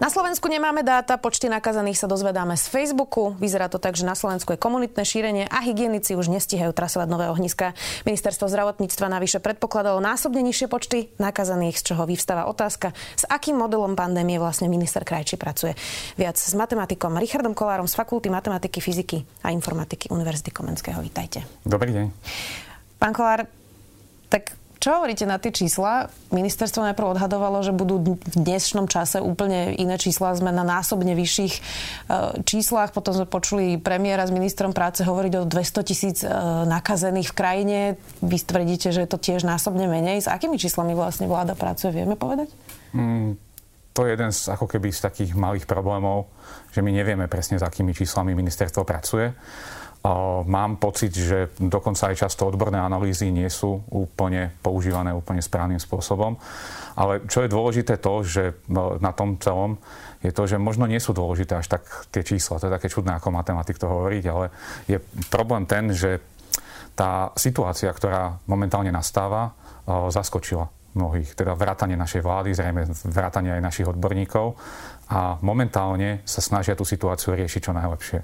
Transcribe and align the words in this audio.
Na 0.00 0.08
Slovensku 0.08 0.48
nemáme 0.48 0.80
dáta, 0.80 1.20
počty 1.20 1.52
nakazaných 1.52 2.00
sa 2.00 2.08
dozvedáme 2.08 2.56
z 2.56 2.72
Facebooku. 2.72 3.36
Vyzerá 3.36 3.68
to 3.68 3.76
tak, 3.76 4.00
že 4.00 4.08
na 4.08 4.16
Slovensku 4.16 4.56
je 4.56 4.56
komunitné 4.56 5.04
šírenie 5.04 5.44
a 5.44 5.60
hygienici 5.60 6.16
už 6.16 6.32
nestihajú 6.32 6.72
trasovať 6.72 7.04
nové 7.04 7.28
ohniska. 7.28 7.76
Ministerstvo 8.08 8.48
zdravotníctva 8.48 9.12
navyše 9.12 9.44
predpokladalo 9.44 10.00
násobne 10.00 10.40
nižšie 10.40 10.72
počty 10.72 11.12
nakazaných, 11.20 11.84
z 11.84 11.92
čoho 11.92 12.08
vyvstáva 12.08 12.48
otázka, 12.48 12.96
s 12.96 13.28
akým 13.28 13.60
modelom 13.60 13.92
pandémie 13.92 14.40
vlastne 14.40 14.72
minister 14.72 15.04
Krajči 15.04 15.36
pracuje. 15.36 15.76
Viac 16.16 16.40
s 16.40 16.56
matematikom 16.56 17.20
Richardom 17.20 17.52
Kolárom 17.52 17.84
z 17.84 17.92
Fakulty 17.92 18.32
matematiky, 18.32 18.80
fyziky 18.80 19.20
a 19.44 19.52
informatiky 19.52 20.08
Univerzity 20.08 20.48
Komenského. 20.48 20.96
Vítajte. 21.04 21.44
Dobrý 21.68 21.92
deň. 21.92 22.06
Pán 22.96 23.12
Kolár, 23.12 23.44
tak 24.32 24.59
čo 24.80 24.96
hovoríte 24.96 25.28
na 25.28 25.36
tie 25.36 25.52
čísla? 25.52 26.08
Ministerstvo 26.32 26.80
najprv 26.80 27.12
odhadovalo, 27.12 27.60
že 27.60 27.76
budú 27.76 28.16
v 28.16 28.16
dnešnom 28.32 28.88
čase 28.88 29.20
úplne 29.20 29.76
iné 29.76 30.00
čísla. 30.00 30.32
Sme 30.32 30.56
na 30.56 30.64
násobne 30.64 31.12
vyšších 31.12 31.54
e, 31.54 31.60
číslach. 32.48 32.96
Potom 32.96 33.12
sme 33.12 33.28
počuli 33.28 33.76
premiéra 33.76 34.24
s 34.24 34.32
ministrom 34.32 34.72
práce 34.72 35.04
hovoriť 35.04 35.32
o 35.36 35.42
200 35.44 35.84
tisíc 35.84 36.24
e, 36.24 36.32
nakazených 36.64 37.28
v 37.28 37.36
krajine. 37.36 37.78
Vy 38.24 38.40
tvrdíte, 38.40 38.88
že 38.88 39.04
je 39.04 39.10
to 39.12 39.20
tiež 39.20 39.44
násobne 39.44 39.84
menej. 39.84 40.24
S 40.24 40.32
akými 40.32 40.56
číslami 40.56 40.96
vlastne 40.96 41.28
vláda 41.28 41.52
pracuje? 41.52 41.92
Vieme 41.92 42.16
povedať? 42.16 42.48
Mm, 42.96 43.36
to 43.92 44.08
je 44.08 44.16
jeden 44.16 44.32
z, 44.32 44.48
ako 44.48 44.64
keby 44.64 44.96
z 44.96 45.04
takých 45.04 45.36
malých 45.36 45.68
problémov, 45.68 46.32
že 46.72 46.80
my 46.80 46.88
nevieme 46.88 47.28
presne, 47.28 47.60
s 47.60 47.64
akými 47.68 47.92
číslami 47.92 48.32
ministerstvo 48.32 48.88
pracuje. 48.88 49.28
Mám 50.48 50.80
pocit, 50.80 51.12
že 51.12 51.52
dokonca 51.60 52.08
aj 52.08 52.24
často 52.24 52.48
odborné 52.48 52.80
analýzy 52.80 53.28
nie 53.28 53.52
sú 53.52 53.84
úplne 53.92 54.48
používané 54.64 55.12
úplne 55.12 55.44
správnym 55.44 55.76
spôsobom. 55.76 56.40
Ale 56.96 57.28
čo 57.28 57.44
je 57.44 57.52
dôležité 57.52 58.00
to, 58.00 58.24
že 58.24 58.64
no, 58.72 58.96
na 58.96 59.12
tom 59.12 59.36
celom 59.36 59.76
je 60.24 60.32
to, 60.32 60.48
že 60.48 60.56
možno 60.56 60.88
nie 60.88 60.96
sú 60.96 61.12
dôležité 61.12 61.60
až 61.60 61.76
tak 61.76 61.84
tie 62.08 62.24
čísla. 62.24 62.56
To 62.56 62.72
je 62.72 62.76
také 62.80 62.88
čudné 62.88 63.12
ako 63.20 63.28
matematik 63.28 63.76
to 63.76 63.92
hovoriť, 63.92 64.24
ale 64.32 64.48
je 64.88 64.96
problém 65.28 65.68
ten, 65.68 65.92
že 65.92 66.24
tá 66.96 67.36
situácia, 67.36 67.92
ktorá 67.92 68.40
momentálne 68.48 68.88
nastáva, 68.88 69.52
zaskočila 69.84 70.79
mnohých, 70.94 71.38
teda 71.38 71.54
vrátanie 71.54 71.94
našej 71.94 72.22
vlády, 72.22 72.50
zrejme 72.50 72.82
vrátanie 73.10 73.54
aj 73.54 73.62
našich 73.62 73.86
odborníkov 73.86 74.58
a 75.10 75.42
momentálne 75.42 76.22
sa 76.22 76.38
snažia 76.38 76.78
tú 76.78 76.86
situáciu 76.86 77.34
riešiť 77.34 77.60
čo 77.66 77.72
najlepšie. 77.74 78.22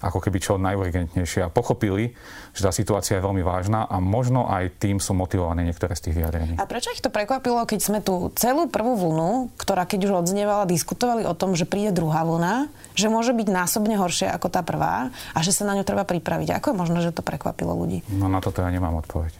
Ako 0.00 0.16
keby 0.16 0.40
čo 0.40 0.56
najurgentnejšie. 0.56 1.44
A 1.44 1.52
pochopili, 1.52 2.16
že 2.56 2.64
tá 2.64 2.72
situácia 2.72 3.20
je 3.20 3.24
veľmi 3.24 3.44
vážna 3.44 3.84
a 3.84 4.00
možno 4.00 4.48
aj 4.48 4.80
tým 4.80 4.96
sú 4.96 5.12
motivované 5.12 5.68
niektoré 5.68 5.92
z 5.92 6.08
tých 6.08 6.16
vyjadrení. 6.16 6.56
A 6.56 6.64
prečo 6.64 6.88
ich 6.88 7.04
to 7.04 7.12
prekvapilo, 7.12 7.68
keď 7.68 7.80
sme 7.84 8.00
tu 8.00 8.32
celú 8.32 8.64
prvú 8.72 8.96
vlnu, 8.96 9.52
ktorá 9.60 9.84
keď 9.84 10.08
už 10.08 10.12
odznievala, 10.24 10.64
diskutovali 10.64 11.28
o 11.28 11.36
tom, 11.36 11.52
že 11.52 11.68
príde 11.68 11.92
druhá 11.92 12.24
vlna, 12.24 12.72
že 12.96 13.12
môže 13.12 13.36
byť 13.36 13.48
násobne 13.52 14.00
horšia 14.00 14.32
ako 14.32 14.48
tá 14.48 14.64
prvá 14.64 15.12
a 15.36 15.38
že 15.44 15.52
sa 15.52 15.68
na 15.68 15.76
ňu 15.76 15.84
treba 15.84 16.08
pripraviť. 16.08 16.56
Ako 16.56 16.72
je 16.72 16.80
možné, 16.80 16.98
že 17.04 17.12
to 17.12 17.20
prekvapilo 17.20 17.76
ľudí? 17.76 18.00
No 18.08 18.32
na 18.32 18.40
toto 18.40 18.64
ja 18.64 18.72
nemám 18.72 19.04
odpoveď. 19.04 19.36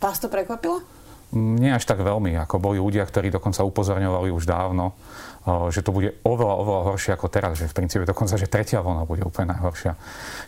Vás 0.00 0.16
to 0.16 0.32
prekvapilo? 0.32 0.80
Nie 1.30 1.78
až 1.78 1.86
tak 1.86 2.02
veľmi, 2.02 2.34
ako 2.42 2.58
boli 2.58 2.82
ľudia, 2.82 3.06
ktorí 3.06 3.30
dokonca 3.30 3.62
upozorňovali 3.62 4.34
už 4.34 4.50
dávno, 4.50 4.98
že 5.72 5.80
to 5.80 5.94
bude 5.94 6.20
oveľa, 6.20 6.54
oveľa 6.60 6.82
horšie 6.92 7.16
ako 7.16 7.32
teraz, 7.32 7.56
že 7.56 7.64
v 7.64 7.72
princípe 7.72 8.04
dokonca, 8.04 8.36
že 8.36 8.50
tretia 8.50 8.84
vlna 8.84 9.08
bude 9.08 9.24
úplne 9.24 9.56
najhoršia. 9.56 9.96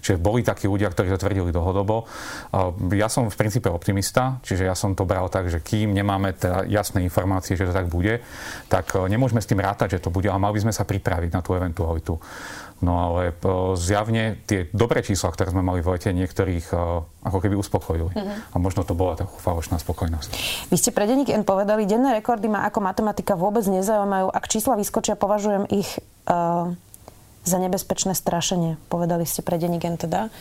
Čiže 0.04 0.20
boli 0.20 0.44
takí 0.44 0.68
ľudia, 0.68 0.92
ktorí 0.92 1.08
to 1.14 1.22
tvrdili 1.22 1.48
dlhodobo. 1.48 2.04
Ja 2.92 3.08
som 3.08 3.24
v 3.30 3.38
princípe 3.40 3.72
optimista, 3.72 4.42
čiže 4.44 4.68
ja 4.68 4.76
som 4.76 4.92
to 4.92 5.08
bral 5.08 5.32
tak, 5.32 5.48
že 5.48 5.64
kým 5.64 5.96
nemáme 5.96 6.36
teda 6.36 6.68
jasné 6.68 7.00
informácie, 7.06 7.56
že 7.56 7.70
to 7.70 7.72
tak 7.72 7.88
bude, 7.88 8.20
tak 8.68 8.92
nemôžeme 8.92 9.40
s 9.40 9.48
tým 9.48 9.64
rátať, 9.64 9.96
že 9.96 10.02
to 10.04 10.12
bude, 10.12 10.28
ale 10.28 10.42
mali 10.42 10.60
by 10.60 10.68
sme 10.68 10.76
sa 10.76 10.84
pripraviť 10.84 11.30
na 11.32 11.40
tú 11.40 11.56
eventualitu. 11.56 12.20
No 12.82 12.98
ale 12.98 13.30
zjavne 13.78 14.42
tie 14.42 14.66
dobré 14.74 15.06
čísla, 15.06 15.30
ktoré 15.30 15.54
sme 15.54 15.62
mali 15.62 15.86
v 15.86 15.94
lete, 15.94 16.10
niektorých 16.10 16.74
ako 17.22 17.38
keby 17.38 17.54
uspokojili. 17.54 18.10
Uh-huh. 18.10 18.34
A 18.50 18.56
možno 18.58 18.82
to 18.82 18.98
bola 18.98 19.14
taká 19.14 19.30
falošná 19.38 19.78
spokojnosť. 19.78 20.30
Vy 20.66 20.76
ste 20.82 20.90
pre 20.90 21.06
denník 21.06 21.30
N 21.30 21.46
povedali, 21.46 21.86
denné 21.86 22.18
rekordy 22.18 22.50
ma 22.50 22.66
ako 22.66 22.82
matematika 22.82 23.38
vôbec 23.38 23.62
nezaujímajú. 23.70 24.34
Ak 24.34 24.50
čísla 24.50 24.74
vyskočia, 24.74 25.14
považujem 25.14 25.70
ich 25.70 26.02
uh, 26.26 26.74
za 27.46 27.58
nebezpečné 27.62 28.18
strašenie. 28.18 28.74
Povedali 28.90 29.30
ste 29.30 29.46
pre 29.46 29.62
denník 29.62 29.86
N 29.86 29.94
teda. 30.02 30.34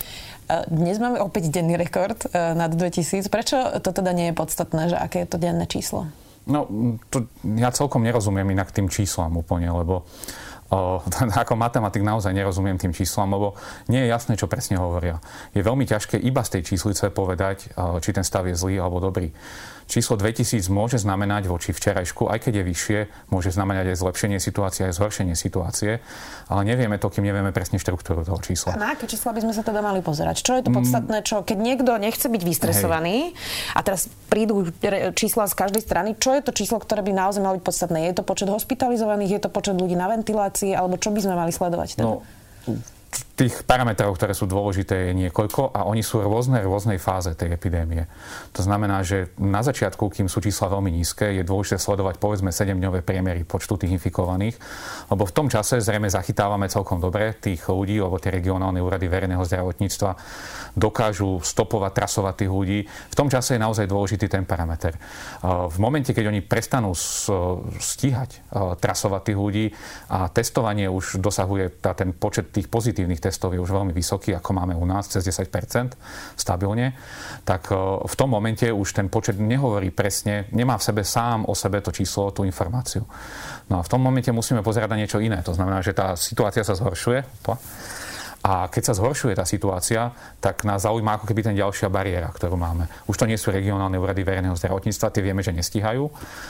Uh, 0.49 0.65
dnes 0.65 0.97
máme 0.97 1.21
opäť 1.21 1.53
denný 1.53 1.77
rekord 1.77 2.25
uh, 2.25 2.57
nad 2.57 2.73
2000. 2.73 3.21
Prečo 3.29 3.57
to 3.85 3.93
teda 3.93 4.17
nie 4.17 4.33
je 4.33 4.39
podstatné, 4.41 4.89
že 4.89 4.97
aké 4.97 5.21
je 5.21 5.29
to 5.29 5.37
denné 5.37 5.69
číslo? 5.69 6.09
No, 6.49 6.65
to, 7.13 7.29
ja 7.45 7.69
celkom 7.69 8.01
nerozumiem 8.01 8.49
inak 8.49 8.73
tým 8.73 8.89
číslam 8.89 9.37
úplne, 9.37 9.69
lebo 9.69 10.01
uh, 10.01 10.49
ako 11.43 11.53
matematik 11.59 12.01
naozaj 12.01 12.31
nerozumiem 12.31 12.79
tým 12.79 12.95
číslam, 12.95 13.35
lebo 13.35 13.59
nie 13.91 14.01
je 14.03 14.07
jasné, 14.07 14.33
čo 14.39 14.47
presne 14.47 14.79
hovoria. 14.79 15.19
Je 15.51 15.59
veľmi 15.59 15.83
ťažké 15.83 16.15
iba 16.15 16.41
z 16.47 16.59
tej 16.59 16.73
číslice 16.73 17.11
povedať, 17.11 17.75
či 17.99 18.09
ten 18.15 18.23
stav 18.23 18.47
je 18.47 18.55
zlý 18.55 18.79
alebo 18.79 19.03
dobrý 19.03 19.35
číslo 19.91 20.15
2000 20.15 20.71
môže 20.71 20.95
znamenať 21.03 21.51
voči 21.51 21.75
včerajšku, 21.75 22.31
aj 22.31 22.47
keď 22.47 22.61
je 22.61 22.63
vyššie, 22.63 22.99
môže 23.27 23.51
znamenať 23.51 23.91
aj 23.91 23.97
zlepšenie 23.99 24.39
situácie, 24.39 24.87
aj 24.87 24.95
zhoršenie 24.95 25.35
situácie, 25.35 25.99
ale 26.47 26.61
nevieme 26.63 26.95
to, 26.95 27.11
kým 27.11 27.27
nevieme 27.27 27.51
presne 27.51 27.75
štruktúru 27.75 28.23
toho 28.23 28.39
čísla. 28.39 28.75
A 28.75 28.79
na 28.79 28.89
aké 28.95 29.11
čísla 29.11 29.35
by 29.35 29.43
sme 29.43 29.53
sa 29.55 29.67
teda 29.67 29.83
mali 29.83 29.99
pozerať? 29.99 30.47
Čo 30.47 30.55
je 30.55 30.63
to 30.63 30.71
mm. 30.71 30.77
podstatné, 30.79 31.17
čo 31.27 31.43
keď 31.43 31.57
niekto 31.59 31.91
nechce 31.99 32.31
byť 32.31 32.41
vystresovaný 32.47 33.35
Hej. 33.35 33.75
a 33.75 33.79
teraz 33.83 34.01
prídu 34.31 34.71
čísla 35.17 35.51
z 35.51 35.53
každej 35.59 35.81
strany, 35.83 36.09
čo 36.15 36.31
je 36.39 36.41
to 36.45 36.55
číslo, 36.55 36.79
ktoré 36.79 37.03
by 37.03 37.11
naozaj 37.11 37.41
malo 37.43 37.59
byť 37.59 37.65
podstatné? 37.67 37.99
Je 38.07 38.15
to 38.15 38.23
počet 38.23 38.47
hospitalizovaných, 38.47 39.31
je 39.37 39.41
to 39.43 39.49
počet 39.51 39.75
ľudí 39.75 39.99
na 39.99 40.07
ventilácii, 40.07 40.60
alebo 40.69 41.01
čo 41.01 41.09
by 41.09 41.19
sme 41.25 41.33
mali 41.33 41.49
sledovať? 41.49 41.97
Teda? 41.97 42.05
No, 42.05 42.21
tých 43.41 43.65
parametrov, 43.65 44.13
ktoré 44.13 44.37
sú 44.37 44.45
dôležité, 44.45 45.09
je 45.09 45.17
niekoľko 45.25 45.73
a 45.73 45.89
oni 45.89 46.05
sú 46.05 46.21
rôzne 46.21 46.61
v 46.61 46.69
rôznej 46.69 47.01
fáze 47.01 47.33
tej 47.33 47.57
epidémie. 47.57 48.05
To 48.53 48.61
znamená, 48.61 49.01
že 49.01 49.33
na 49.41 49.65
začiatku, 49.65 50.13
kým 50.13 50.29
sú 50.29 50.45
čísla 50.45 50.69
veľmi 50.69 50.93
nízke, 50.93 51.25
je 51.25 51.41
dôležité 51.41 51.81
sledovať 51.81 52.21
povedzme 52.21 52.53
7-dňové 52.53 53.01
priemery 53.01 53.41
počtu 53.41 53.81
tých 53.81 53.97
infikovaných, 53.97 54.61
lebo 55.09 55.25
v 55.25 55.33
tom 55.33 55.49
čase 55.49 55.81
zrejme 55.81 56.05
zachytávame 56.05 56.69
celkom 56.69 57.01
dobre 57.01 57.33
tých 57.33 57.65
ľudí, 57.65 57.97
lebo 57.97 58.21
tie 58.21 58.29
regionálne 58.29 58.77
úrady 58.77 59.09
verejného 59.09 59.41
zdravotníctva 59.41 60.11
dokážu 60.77 61.41
stopovať, 61.41 61.91
trasovať 61.97 62.45
tých 62.45 62.51
ľudí. 62.53 62.79
V 62.85 63.15
tom 63.17 63.25
čase 63.25 63.57
je 63.57 63.63
naozaj 63.65 63.89
dôležitý 63.89 64.29
ten 64.29 64.45
parameter. 64.45 64.93
V 65.41 65.77
momente, 65.81 66.13
keď 66.13 66.29
oni 66.29 66.45
prestanú 66.45 66.93
stíhať 66.93 68.53
trasovať 68.77 69.33
tých 69.33 69.39
ľudí 69.41 69.65
a 70.13 70.29
testovanie 70.29 70.85
už 70.85 71.17
dosahuje 71.17 71.81
ten 71.97 72.13
počet 72.13 72.53
tých 72.53 72.69
pozitívnych 72.69 73.17
testov 73.17 73.29
je 73.31 73.63
už 73.63 73.71
veľmi 73.71 73.95
vysoký, 73.95 74.35
ako 74.35 74.51
máme 74.51 74.75
u 74.75 74.83
nás, 74.83 75.07
cez 75.07 75.23
10 75.23 75.47
stabilne, 76.35 76.93
tak 77.47 77.71
v 78.03 78.15
tom 78.15 78.29
momente 78.29 78.67
už 78.67 78.93
ten 78.93 79.07
počet 79.07 79.39
nehovorí 79.39 79.89
presne, 79.89 80.51
nemá 80.51 80.75
v 80.75 80.83
sebe 80.83 81.03
sám 81.07 81.47
o 81.47 81.55
sebe 81.55 81.79
to 81.81 81.91
číslo, 81.95 82.35
tú 82.35 82.43
informáciu. 82.43 83.07
No 83.71 83.79
a 83.79 83.81
v 83.81 83.91
tom 83.91 84.03
momente 84.03 84.31
musíme 84.31 84.59
pozerať 84.59 84.89
na 84.91 84.99
niečo 84.99 85.23
iné. 85.23 85.39
To 85.41 85.55
znamená, 85.55 85.79
že 85.79 85.95
tá 85.95 86.13
situácia 86.19 86.61
sa 86.61 86.75
zhoršuje. 86.75 87.23
A 88.41 88.65
keď 88.73 88.89
sa 88.89 88.97
zhoršuje 88.97 89.37
tá 89.37 89.45
situácia, 89.45 90.09
tak 90.41 90.65
nás 90.65 90.81
zaujíma 90.81 91.21
ako 91.21 91.29
keby 91.29 91.45
ten 91.45 91.53
ďalšia 91.53 91.93
bariéra, 91.93 92.33
ktorú 92.33 92.57
máme. 92.57 92.89
Už 93.05 93.13
to 93.21 93.29
nie 93.29 93.37
sú 93.37 93.53
regionálne 93.53 94.01
úrady 94.01 94.25
verejného 94.25 94.57
zdravotníctva, 94.57 95.13
tie 95.13 95.21
vieme, 95.21 95.45
že 95.45 95.53
nestíhajú. 95.53 96.03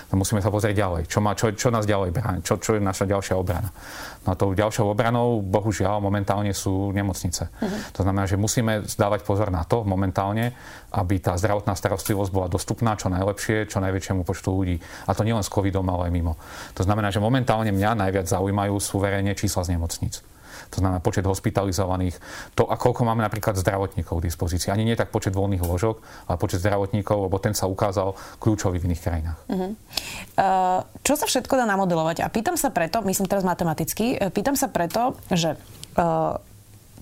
No 0.08 0.14
musíme 0.16 0.40
sa 0.40 0.48
pozrieť 0.48 0.80
ďalej. 0.80 1.12
Čo, 1.12 1.20
má, 1.20 1.36
čo, 1.36 1.52
čo 1.52 1.68
nás 1.68 1.84
ďalej 1.84 2.16
bráni? 2.16 2.40
Čo, 2.48 2.64
čo 2.64 2.80
je 2.80 2.82
naša 2.82 3.04
ďalšia 3.12 3.36
obrana? 3.36 3.76
No 4.24 4.32
a 4.32 4.36
tou 4.40 4.56
ďalšou 4.56 4.88
obranou, 4.88 5.44
bohužiaľ, 5.44 6.00
momentálne 6.00 6.56
sú 6.56 6.96
nemocnice. 6.96 7.52
Uh-huh. 7.52 7.80
To 8.00 8.08
znamená, 8.08 8.24
že 8.24 8.40
musíme 8.40 8.88
dávať 8.88 9.28
pozor 9.28 9.52
na 9.52 9.68
to 9.68 9.84
momentálne, 9.84 10.56
aby 10.96 11.20
tá 11.20 11.36
zdravotná 11.36 11.76
starostlivosť 11.76 12.32
bola 12.32 12.48
dostupná 12.48 12.96
čo 12.96 13.12
najlepšie, 13.12 13.68
čo 13.68 13.84
najväčšiemu 13.84 14.24
počtu 14.24 14.48
ľudí. 14.48 14.80
A 15.08 15.12
to 15.12 15.28
nielen 15.28 15.44
s 15.44 15.52
covidom, 15.52 15.84
ale 15.92 16.08
aj 16.08 16.14
mimo. 16.16 16.40
To 16.80 16.88
znamená, 16.88 17.12
že 17.12 17.20
momentálne 17.20 17.76
mňa 17.76 18.00
najviac 18.08 18.32
zaujímajú 18.32 18.80
sú 18.80 19.04
verejne 19.04 19.36
čísla 19.36 19.68
z 19.68 19.76
nemocnic 19.76 20.24
to 20.70 20.84
znamená 20.84 21.02
počet 21.02 21.26
hospitalizovaných, 21.26 22.20
to 22.54 22.68
a 22.70 22.76
koľko 22.78 23.08
máme 23.08 23.26
napríklad 23.26 23.58
zdravotníkov 23.58 24.22
k 24.22 24.28
dispozícii. 24.30 24.70
Ani 24.70 24.86
nie 24.86 25.00
tak 25.00 25.10
počet 25.10 25.34
voľných 25.34 25.64
lôžok, 25.64 26.28
ale 26.30 26.38
počet 26.38 26.62
zdravotníkov, 26.62 27.32
lebo 27.32 27.38
ten 27.42 27.58
sa 27.58 27.66
ukázal 27.66 28.14
kľúčový 28.38 28.78
v 28.78 28.92
iných 28.92 29.02
krajinách. 29.02 29.40
Uh-huh. 29.48 29.72
Uh, 30.38 30.80
čo 31.02 31.18
sa 31.18 31.26
všetko 31.26 31.58
dá 31.58 31.66
namodelovať? 31.66 32.22
A 32.22 32.28
pýtam 32.30 32.60
sa 32.60 32.70
preto, 32.70 33.02
myslím 33.08 33.26
teraz 33.26 33.48
matematicky, 33.48 34.20
e, 34.20 34.30
pýtam 34.30 34.54
sa 34.60 34.70
preto, 34.70 35.18
že 35.32 35.58
uh, 35.98 36.38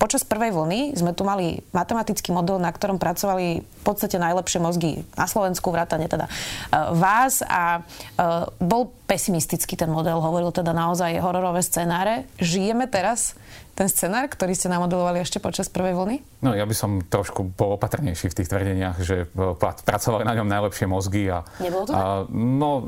počas 0.00 0.24
prvej 0.24 0.56
vlny 0.56 0.96
sme 0.96 1.12
tu 1.12 1.28
mali 1.28 1.60
matematický 1.76 2.32
model, 2.32 2.56
na 2.56 2.72
ktorom 2.72 2.96
pracovali 2.96 3.60
v 3.60 3.82
podstate 3.84 4.16
najlepšie 4.16 4.56
mozgy 4.56 5.04
na 5.12 5.28
Slovensku, 5.28 5.68
vrátane 5.68 6.08
teda 6.08 6.24
uh, 6.24 6.96
vás 6.96 7.44
a 7.44 7.84
uh, 7.84 8.48
bol 8.56 8.88
pesimistický 9.04 9.76
ten 9.76 9.92
model, 9.92 10.24
hovoril 10.24 10.48
teda 10.56 10.72
naozaj 10.72 11.20
hororové 11.20 11.60
scenáre. 11.60 12.24
Žijeme 12.40 12.88
teraz 12.88 13.36
ten 13.80 13.88
scenár, 13.88 14.28
ktorý 14.28 14.52
ste 14.52 14.68
namodelovali 14.68 15.24
ešte 15.24 15.40
počas 15.40 15.72
prvej 15.72 15.96
vlny? 15.96 16.16
No 16.44 16.52
ja 16.52 16.68
by 16.68 16.76
som 16.76 17.00
trošku 17.00 17.56
bol 17.56 17.80
opatrnejší 17.80 18.28
v 18.28 18.36
tých 18.36 18.52
tvrdeniach, 18.52 19.00
že 19.00 19.24
e, 19.24 19.56
pracovali 19.56 20.28
na 20.28 20.36
ňom 20.36 20.44
najlepšie 20.52 20.84
mozgy. 20.84 21.32
A, 21.32 21.40
Nebolo 21.56 21.88
to 21.88 21.92
a, 21.96 22.28
No, 22.28 22.84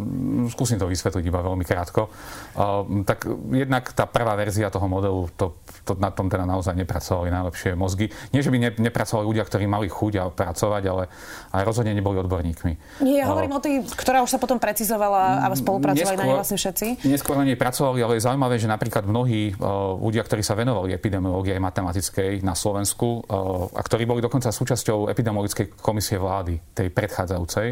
skúsim 0.53 0.77
to 0.77 0.85
vysvetliť 0.85 1.25
iba 1.25 1.41
veľmi 1.41 1.65
krátko. 1.65 2.13
A, 2.61 2.85
tak 3.09 3.25
jednak 3.57 3.89
tá 3.97 4.05
prvá 4.05 4.37
verzia 4.37 4.69
toho 4.69 4.85
modelu, 4.85 5.33
to, 5.33 5.57
to 5.89 5.97
na 5.97 6.13
tom 6.13 6.29
teda 6.29 6.45
naozaj 6.45 6.77
nepracovali 6.77 7.33
najlepšie 7.33 7.73
mozgy. 7.73 8.13
Nie, 8.37 8.45
že 8.45 8.53
by 8.53 8.61
ne, 8.61 8.71
nepracovali 8.77 9.25
ľudia, 9.25 9.49
ktorí 9.49 9.65
mali 9.65 9.89
chuť 9.89 10.13
a 10.21 10.29
pracovať, 10.29 10.83
ale 10.93 11.09
aj 11.57 11.63
rozhodne 11.65 11.97
neboli 11.97 12.21
odborníkmi. 12.21 13.01
Nie, 13.01 13.25
ja 13.25 13.33
hovorím 13.33 13.57
o 13.57 13.65
tej, 13.65 13.81
ktorá 13.97 14.21
už 14.21 14.29
sa 14.29 14.37
potom 14.37 14.61
precizovala 14.61 15.41
a 15.41 15.49
spolupracovali 15.57 16.05
neskôr, 16.05 16.21
na 16.21 16.29
nej 16.29 16.37
vlastne 16.37 16.59
všetci. 16.61 16.87
Neskôr 17.09 17.41
na 17.41 17.49
nej 17.49 17.57
pracovali, 17.57 18.05
ale 18.05 18.21
je 18.21 18.29
zaujímavé, 18.29 18.61
že 18.61 18.69
napríklad 18.69 19.09
mnohí 19.09 19.57
uh, 19.57 19.97
ľudia, 19.97 20.21
ktorí 20.29 20.45
sa 20.45 20.53
venovali 20.53 20.82
venovali 20.83 20.99
epidemiológie 20.99 21.55
matematickej 21.63 22.43
na 22.43 22.59
Slovensku 22.59 23.23
a 23.71 23.81
ktorí 23.87 24.03
boli 24.03 24.19
dokonca 24.19 24.51
súčasťou 24.51 25.07
epidemiologickej 25.15 25.79
komisie 25.79 26.19
vlády, 26.19 26.59
tej 26.75 26.91
predchádzajúcej, 26.91 27.69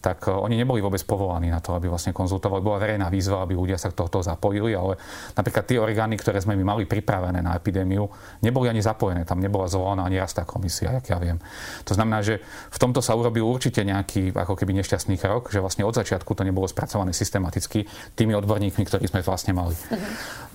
tak 0.00 0.26
e, 0.26 0.32
oni 0.32 0.56
neboli 0.56 0.80
vôbec 0.80 1.04
povolaní 1.04 1.52
na 1.52 1.60
to, 1.60 1.76
aby 1.76 1.86
vlastne 1.86 2.16
konzultovali. 2.16 2.64
Bola 2.64 2.80
verejná 2.80 3.12
výzva, 3.12 3.44
aby 3.44 3.52
ľudia 3.52 3.76
sa 3.76 3.92
k 3.92 3.96
tohto 4.00 4.24
zapojili, 4.24 4.72
ale 4.72 4.96
napríklad 5.36 5.64
tie 5.68 5.76
orgány, 5.76 6.16
ktoré 6.16 6.40
sme 6.40 6.56
my 6.56 6.64
mali 6.64 6.82
pripravené 6.88 7.44
na 7.44 7.54
epidémiu, 7.54 8.08
neboli 8.40 8.72
ani 8.72 8.80
zapojené. 8.80 9.28
Tam 9.28 9.38
nebola 9.38 9.68
zvolená 9.68 10.08
ani 10.08 10.16
raz 10.16 10.32
tá 10.32 10.48
komisia, 10.48 10.96
jak 10.96 11.12
ja 11.12 11.20
viem. 11.20 11.36
To 11.84 11.92
znamená, 11.92 12.24
že 12.24 12.40
v 12.72 12.78
tomto 12.80 13.04
sa 13.04 13.12
urobil 13.12 13.44
určite 13.44 13.84
nejaký 13.84 14.32
ako 14.32 14.56
keby 14.56 14.80
nešťastný 14.80 15.20
krok, 15.20 15.52
že 15.52 15.60
vlastne 15.60 15.84
od 15.84 15.92
začiatku 15.92 16.32
to 16.32 16.42
nebolo 16.42 16.64
spracované 16.64 17.12
systematicky 17.12 17.84
tými 18.16 18.32
odborníkmi, 18.40 18.82
ktorí 18.88 19.04
sme 19.04 19.20
vlastne 19.20 19.52
mali. 19.52 19.76
Uh-huh. 19.76 20.00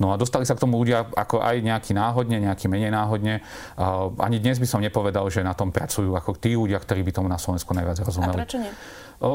No 0.02 0.10
a 0.10 0.18
dostali 0.18 0.44
sa 0.50 0.58
k 0.58 0.66
tomu 0.66 0.82
ľudia 0.82 1.06
ako 1.14 1.46
aj 1.46 1.62
nejaký 1.62 1.94
náhodne, 1.94 2.42
nejaký 2.42 2.66
menej 2.66 2.90
náhodne. 2.90 3.46
Ani 4.20 4.42
dnes 4.42 4.58
by 4.58 4.68
som 4.68 4.82
nepovedal, 4.82 5.30
že 5.30 5.46
na 5.46 5.54
tom 5.54 5.70
pracujú 5.70 6.18
ako 6.18 6.36
tí 6.36 6.58
ľudia, 6.58 6.82
ktorí 6.82 7.06
by 7.06 7.12
tomu 7.14 7.28
na 7.30 7.38
Slovensku 7.38 7.72
najviac 7.72 8.02
rozumeli. 8.02 8.36
A 8.36 8.44
prečo 8.44 8.60
nie? 8.60 8.74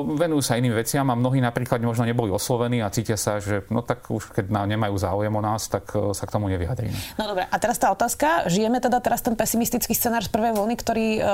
Venujú 0.05 0.43
sa 0.45 0.57
iným 0.57 0.77
veciam 0.77 1.07
a 1.09 1.15
mnohí 1.15 1.41
napríklad 1.41 1.81
možno 1.83 2.05
neboli 2.05 2.33
oslovení 2.33 2.81
a 2.85 2.93
cítia 2.93 3.17
sa, 3.17 3.39
že 3.39 3.65
no 3.73 3.81
tak 3.85 4.09
už 4.09 4.33
keď 4.35 4.51
nemajú 4.51 4.95
záujem 4.97 5.33
o 5.33 5.43
nás, 5.43 5.67
tak 5.71 5.91
e, 5.93 6.13
sa 6.17 6.25
k 6.29 6.35
tomu 6.35 6.51
nevyjadríme. 6.53 6.97
No 7.17 7.35
dobre, 7.35 7.45
a 7.47 7.57
teraz 7.61 7.77
tá 7.77 7.93
otázka. 7.93 8.49
Žijeme 8.51 8.81
teda 8.81 8.99
teraz 9.01 9.21
ten 9.21 9.35
pesimistický 9.35 9.93
scenár 9.97 10.25
z 10.27 10.31
prvej 10.33 10.57
vlny, 10.57 10.75
ktorý 10.77 11.07
uh, 11.21 11.25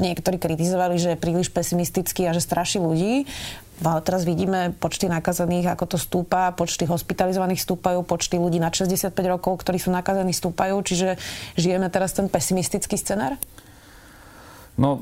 niektorí 0.00 0.36
kritizovali, 0.40 0.96
že 0.96 1.14
je 1.14 1.18
príliš 1.18 1.52
pesimistický 1.52 2.28
a 2.28 2.32
že 2.32 2.42
straší 2.42 2.80
ľudí. 2.80 3.28
A 3.80 3.96
teraz 4.04 4.28
vidíme 4.28 4.76
počty 4.76 5.08
nakazených, 5.08 5.72
ako 5.72 5.96
to 5.96 5.96
stúpa, 5.96 6.52
počty 6.52 6.84
hospitalizovaných 6.84 7.64
stúpajú, 7.64 8.04
počty 8.04 8.36
ľudí 8.36 8.60
nad 8.60 8.76
65 8.76 9.16
rokov, 9.24 9.64
ktorí 9.64 9.80
sú 9.80 9.88
nakazení, 9.88 10.36
stúpajú. 10.36 10.84
Čiže 10.84 11.16
žijeme 11.56 11.88
teraz 11.88 12.12
ten 12.12 12.28
pesimistický 12.28 13.00
scenár? 13.00 13.40
No, 14.80 14.96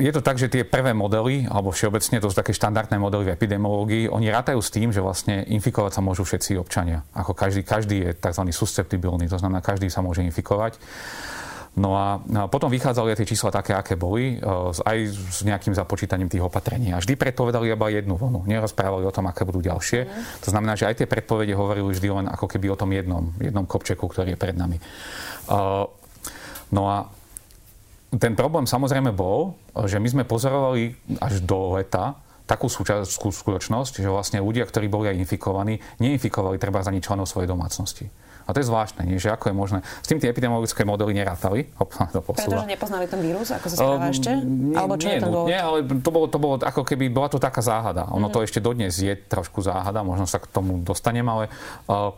je 0.00 0.08
to 0.16 0.24
tak, 0.24 0.40
že 0.40 0.48
tie 0.48 0.64
prvé 0.64 0.96
modely, 0.96 1.44
alebo 1.44 1.68
všeobecne 1.76 2.24
to 2.24 2.32
sú 2.32 2.36
také 2.40 2.56
štandardné 2.56 2.96
modely 2.96 3.28
v 3.28 3.34
epidemiológii, 3.36 4.08
oni 4.08 4.32
rátajú 4.32 4.56
s 4.64 4.72
tým, 4.72 4.96
že 4.96 5.04
vlastne 5.04 5.44
infikovať 5.44 5.92
sa 5.92 6.00
môžu 6.00 6.24
všetci 6.24 6.56
občania. 6.56 7.04
Ako 7.12 7.36
každý, 7.36 7.60
každý 7.60 7.96
je 8.08 8.10
tzv. 8.16 8.48
susceptibilný, 8.48 9.28
to 9.28 9.36
znamená, 9.36 9.60
každý 9.60 9.92
sa 9.92 10.00
môže 10.00 10.24
infikovať. 10.24 10.80
No 11.70 11.94
a, 11.94 12.18
potom 12.50 12.66
vychádzali 12.66 13.14
aj 13.14 13.18
tie 13.22 13.30
čísla 13.30 13.54
také, 13.54 13.76
aké 13.76 13.94
boli, 13.94 14.34
e, 14.34 14.52
aj 14.74 14.98
s 15.14 15.46
nejakým 15.46 15.70
započítaním 15.70 16.26
tých 16.26 16.42
opatrení. 16.42 16.90
A 16.90 16.98
vždy 16.98 17.14
predpovedali 17.14 17.70
iba 17.70 17.86
jednu 17.94 18.18
vlnu. 18.18 18.42
Nerozprávali 18.42 19.06
o 19.06 19.14
tom, 19.14 19.30
aké 19.30 19.46
budú 19.46 19.62
ďalšie. 19.62 20.00
To 20.42 20.48
znamená, 20.50 20.74
že 20.74 20.90
aj 20.90 20.98
tie 20.98 21.06
predpovede 21.06 21.54
hovorili 21.54 21.94
vždy 21.94 22.08
len 22.10 22.26
ako 22.26 22.50
keby 22.50 22.74
o 22.74 22.80
tom 22.80 22.90
jednom, 22.90 23.30
jednom 23.38 23.70
kopčeku, 23.70 24.02
ktorý 24.02 24.34
je 24.34 24.38
pred 24.40 24.58
nami. 24.58 24.82
E, 24.82 24.84
no 26.74 26.82
a 26.90 27.19
ten 28.18 28.34
problém 28.34 28.66
samozrejme 28.66 29.14
bol, 29.14 29.54
že 29.86 30.02
my 30.02 30.08
sme 30.10 30.24
pozorovali 30.26 30.98
až 31.22 31.38
do 31.46 31.78
leta 31.78 32.18
takú 32.50 32.66
súčasnú 32.66 33.30
skutočnosť, 33.30 34.02
že 34.02 34.10
vlastne 34.10 34.42
ľudia, 34.42 34.66
ktorí 34.66 34.90
boli 34.90 35.06
aj 35.14 35.22
infikovaní, 35.22 35.78
neinfikovali 36.02 36.58
treba 36.58 36.82
za 36.82 36.90
členov 36.90 37.30
svojej 37.30 37.46
domácnosti. 37.46 38.10
A 38.50 38.50
to 38.50 38.58
je 38.58 38.66
zvláštne, 38.66 39.06
nie? 39.06 39.22
že 39.22 39.30
ako 39.30 39.52
je 39.52 39.54
možné. 39.54 39.78
S 40.02 40.10
tým 40.10 40.18
tie 40.18 40.26
epidemiologické 40.26 40.82
modely 40.82 41.14
nerátali. 41.14 41.70
Hop, 41.78 41.94
to 41.94 42.18
Pretože 42.18 42.66
nepoznali 42.66 43.06
ten 43.06 43.22
vírus, 43.22 43.54
ako 43.54 43.66
sa 43.70 43.76
správa 43.78 44.10
um, 44.10 44.10
ešte? 44.10 44.30
Nie, 44.42 44.74
Alebo 44.74 44.94
čo 44.98 45.06
nie, 45.06 45.14
je 45.14 45.22
ten 45.22 45.30
nutne, 45.30 45.58
ale 45.62 45.76
to 46.02 46.10
bolo, 46.10 46.26
to 46.26 46.38
bolo 46.42 46.54
ako 46.58 46.82
keby, 46.82 47.14
bola 47.14 47.30
to 47.30 47.38
taká 47.38 47.62
záhada. 47.62 48.10
Ono 48.10 48.26
mm. 48.26 48.34
to 48.34 48.38
ešte 48.42 48.58
dodnes 48.58 48.98
je 48.98 49.14
trošku 49.14 49.62
záhada, 49.62 50.02
možno 50.02 50.26
sa 50.26 50.42
k 50.42 50.50
tomu 50.50 50.82
dostanem, 50.82 51.22
ale 51.30 51.46
uh, 51.86 52.10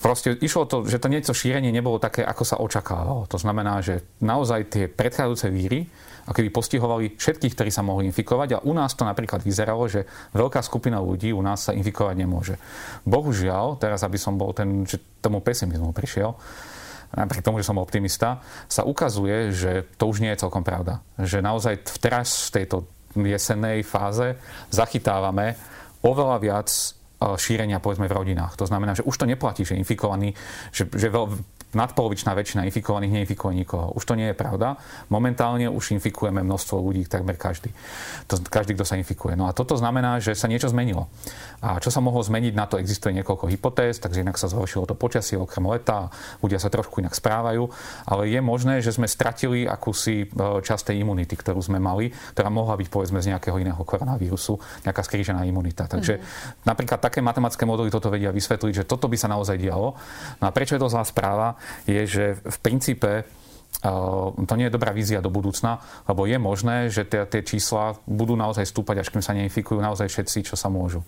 Proste 0.00 0.32
išlo 0.32 0.64
to, 0.64 0.88
že 0.88 0.96
to 0.96 1.12
niečo 1.12 1.36
šírenie 1.36 1.68
nebolo 1.68 2.00
také, 2.00 2.24
ako 2.24 2.44
sa 2.48 2.56
očakávalo. 2.56 3.28
To 3.28 3.36
znamená, 3.36 3.84
že 3.84 4.00
naozaj 4.24 4.60
tie 4.72 4.84
predchádzajúce 4.88 5.46
víry 5.52 5.84
ako 6.24 6.36
keby 6.36 6.50
postihovali 6.52 7.04
všetkých, 7.16 7.54
ktorí 7.58 7.70
sa 7.72 7.82
mohli 7.82 8.06
infikovať 8.08 8.48
a 8.54 8.62
u 8.62 8.72
nás 8.76 8.94
to 8.94 9.02
napríklad 9.02 9.42
vyzeralo, 9.42 9.90
že 9.90 10.06
veľká 10.36 10.62
skupina 10.62 11.02
ľudí 11.02 11.34
u 11.34 11.42
nás 11.42 11.66
sa 11.66 11.72
infikovať 11.74 12.14
nemôže. 12.16 12.54
Bohužiaľ, 13.02 13.80
teraz 13.80 14.06
aby 14.06 14.14
som 14.20 14.36
bol 14.36 14.54
ten, 14.54 14.86
že 14.86 15.00
tomu 15.18 15.42
pesimizmu 15.42 15.90
prišiel, 15.90 16.36
napriek 17.10 17.42
tomu, 17.42 17.58
že 17.58 17.66
som 17.66 17.82
optimista, 17.82 18.38
sa 18.70 18.86
ukazuje, 18.86 19.50
že 19.50 19.90
to 19.98 20.06
už 20.06 20.22
nie 20.22 20.30
je 20.30 20.46
celkom 20.46 20.62
pravda. 20.62 21.02
Že 21.18 21.42
naozaj 21.42 21.74
teraz 21.98 22.52
v 22.52 22.62
tejto 22.62 22.76
jesennej 23.18 23.82
fáze 23.82 24.38
zachytávame 24.70 25.58
oveľa 26.06 26.36
viac 26.38 26.70
šírenia 27.20 27.82
povedzme 27.84 28.08
v 28.08 28.16
rodinách. 28.16 28.56
To 28.56 28.64
znamená, 28.64 28.96
že 28.96 29.04
už 29.04 29.16
to 29.20 29.28
neplatí, 29.28 29.62
že 29.68 29.76
infikovaný, 29.76 30.32
že, 30.72 30.88
že 30.88 31.12
veľ, 31.12 31.24
nadpolovičná 31.72 32.34
väčšina 32.34 32.66
infikovaných 32.66 33.22
neinfikuje 33.22 33.54
nikoho. 33.62 33.94
Už 33.94 34.02
to 34.02 34.18
nie 34.18 34.30
je 34.32 34.36
pravda. 34.36 34.74
Momentálne 35.06 35.70
už 35.70 35.94
infikujeme 35.94 36.42
množstvo 36.42 36.82
ľudí, 36.82 37.06
takmer 37.06 37.38
každý. 37.38 37.70
To, 38.26 38.42
každý, 38.42 38.74
kto 38.74 38.84
sa 38.86 38.98
infikuje. 38.98 39.38
No 39.38 39.46
a 39.46 39.54
toto 39.54 39.78
znamená, 39.78 40.18
že 40.18 40.34
sa 40.34 40.50
niečo 40.50 40.66
zmenilo. 40.70 41.06
A 41.62 41.78
čo 41.78 41.92
sa 41.94 42.02
mohlo 42.02 42.24
zmeniť, 42.24 42.52
na 42.56 42.66
to 42.66 42.80
existuje 42.80 43.14
niekoľko 43.20 43.46
hypotéz, 43.52 44.02
takže 44.02 44.24
inak 44.24 44.40
sa 44.40 44.50
zhoršilo 44.50 44.88
to 44.88 44.96
počasie 44.98 45.38
okrem 45.38 45.68
leta, 45.68 46.10
ľudia 46.42 46.58
sa 46.58 46.72
trošku 46.72 47.04
inak 47.04 47.14
správajú, 47.14 47.68
ale 48.08 48.32
je 48.32 48.40
možné, 48.40 48.80
že 48.80 48.96
sme 48.96 49.06
stratili 49.06 49.68
akúsi 49.68 50.24
e, 50.24 50.26
časť 50.64 50.90
tej 50.90 51.04
imunity, 51.04 51.36
ktorú 51.36 51.60
sme 51.60 51.76
mali, 51.76 52.10
ktorá 52.34 52.48
mohla 52.48 52.74
byť 52.80 52.88
povedzme 52.88 53.20
z 53.20 53.36
nejakého 53.36 53.60
iného 53.60 53.78
koronavírusu, 53.84 54.56
nejaká 54.88 55.04
skrížená 55.04 55.44
imunita. 55.44 55.84
Takže 55.84 56.18
mm-hmm. 56.18 56.64
napríklad 56.64 56.98
také 56.98 57.20
matematické 57.20 57.68
modely 57.68 57.92
toto 57.92 58.08
vedia 58.08 58.32
vysvetliť, 58.32 58.82
že 58.82 58.88
toto 58.88 59.06
by 59.06 59.16
sa 59.20 59.28
naozaj 59.28 59.60
dialo. 59.60 59.94
No 60.40 60.44
a 60.48 60.50
prečo 60.50 60.74
je 60.74 60.80
to 60.80 60.88
zlá 60.88 61.04
správa? 61.04 61.59
Je, 61.84 62.02
že 62.06 62.24
v 62.40 62.58
princípe 62.60 63.24
to 63.80 64.54
nie 64.60 64.68
je 64.68 64.76
dobrá 64.76 64.92
vízia 64.92 65.24
do 65.24 65.32
budúcna, 65.32 65.80
lebo 66.04 66.28
je 66.28 66.36
možné, 66.36 66.92
že 66.92 67.08
tie, 67.08 67.24
tie 67.24 67.40
čísla 67.40 67.96
budú 68.04 68.36
naozaj 68.36 68.68
stúpať, 68.68 69.00
až 69.00 69.08
kým 69.08 69.24
sa 69.24 69.32
neinfikujú 69.32 69.80
naozaj 69.80 70.04
všetci, 70.12 70.52
čo 70.52 70.54
sa 70.58 70.68
môžu. 70.68 71.00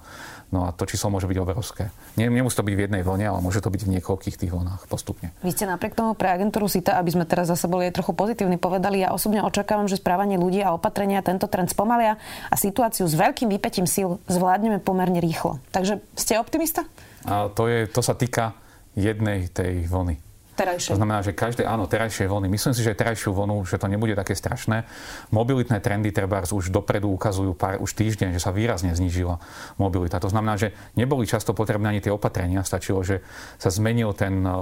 No 0.49 0.65
a 0.65 0.73
to 0.73 0.88
číslo 0.88 1.12
môže 1.12 1.29
byť 1.29 1.38
obrovské. 1.41 1.93
Nemusí 2.17 2.57
to 2.57 2.65
byť 2.65 2.73
v 2.77 2.85
jednej 2.88 3.03
vlne, 3.05 3.29
ale 3.29 3.45
môže 3.45 3.61
to 3.61 3.69
byť 3.69 3.83
v 3.88 3.93
niekoľkých 3.99 4.37
tých 4.41 4.53
vlnách 4.53 4.88
postupne. 4.88 5.37
Vy 5.45 5.53
ste 5.53 5.69
napriek 5.69 5.93
tomu 5.93 6.17
pre 6.17 6.33
agentúru 6.33 6.65
SITA, 6.65 6.97
aby 6.97 7.12
sme 7.12 7.25
teraz 7.29 7.53
zase 7.53 7.69
boli 7.69 7.93
trochu 7.93 8.17
pozitívni, 8.17 8.57
povedali, 8.57 9.05
ja 9.05 9.12
osobne 9.12 9.45
očakávam, 9.45 9.85
že 9.85 10.00
správanie 10.00 10.41
ľudí 10.41 10.65
a 10.65 10.73
opatrenia 10.73 11.21
tento 11.21 11.49
trend 11.53 11.69
spomalia 11.69 12.17
a 12.49 12.55
situáciu 12.57 13.05
s 13.05 13.12
veľkým 13.12 13.53
vypetím 13.53 13.85
síl 13.85 14.17
zvládneme 14.33 14.81
pomerne 14.81 15.21
rýchlo. 15.21 15.61
Takže 15.77 16.00
ste 16.17 16.41
optimista? 16.41 16.88
A 17.29 17.53
to, 17.53 17.69
je, 17.69 17.85
to 17.85 18.00
sa 18.00 18.17
týka 18.17 18.57
jednej 18.97 19.49
tej 19.53 19.88
vlny. 19.88 20.32
Terajšie. 20.53 20.93
To 20.93 21.01
znamená, 21.01 21.25
že 21.25 21.33
každé, 21.33 21.65
áno, 21.65 21.89
terajšie 21.89 22.29
vlny. 22.29 22.45
Myslím 22.53 22.77
si, 22.77 22.85
že 22.85 22.93
terajšiu 22.93 23.33
vlnu, 23.33 23.65
že 23.65 23.81
to 23.81 23.89
nebude 23.89 24.13
také 24.13 24.37
strašné. 24.37 24.85
Mobilitné 25.33 25.81
trendy 25.81 26.13
treba 26.13 26.45
už 26.45 26.69
dopredu 26.69 27.09
ukazujú 27.09 27.57
pár, 27.57 27.81
už 27.81 27.97
týždeň, 27.97 28.37
že 28.37 28.41
sa 28.45 28.53
výrazne 28.53 28.93
znížila 28.93 29.41
mobilita. 29.81 30.21
To 30.21 30.29
znamená, 30.29 30.61
že 30.61 30.77
neboli 30.93 31.25
často 31.25 31.57
potrebné 31.57 31.97
ani 31.97 32.05
tie 32.05 32.13
opatrenia. 32.13 32.61
Stačilo, 32.69 33.01
že 33.01 33.25
sa 33.57 33.73
zmenil 33.73 34.13
ten, 34.13 34.45
e, 34.45 34.53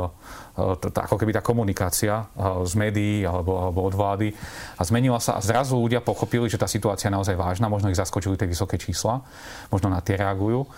e, 0.63 0.95
ako 0.95 1.19
keby 1.19 1.35
tá 1.35 1.43
komunikácia 1.43 2.23
e, 2.23 2.65
z 2.71 2.73
médií 2.79 3.27
alebo, 3.27 3.59
alebo 3.59 3.83
od 3.83 3.95
vlády 3.99 4.31
a 4.79 4.83
zmenila 4.87 5.19
sa 5.19 5.37
a 5.37 5.45
zrazu 5.45 5.75
ľudia 5.75 5.99
pochopili, 5.99 6.47
že 6.47 6.55
tá 6.55 6.71
situácia 6.71 7.11
je 7.11 7.17
naozaj 7.19 7.35
vážna. 7.35 7.67
Možno 7.67 7.91
ich 7.91 7.99
zaskočili 7.99 8.39
tie 8.39 8.47
vysoké 8.47 8.79
čísla, 8.79 9.27
možno 9.75 9.91
na 9.91 9.99
tie 9.99 10.15
reagujú. 10.15 10.71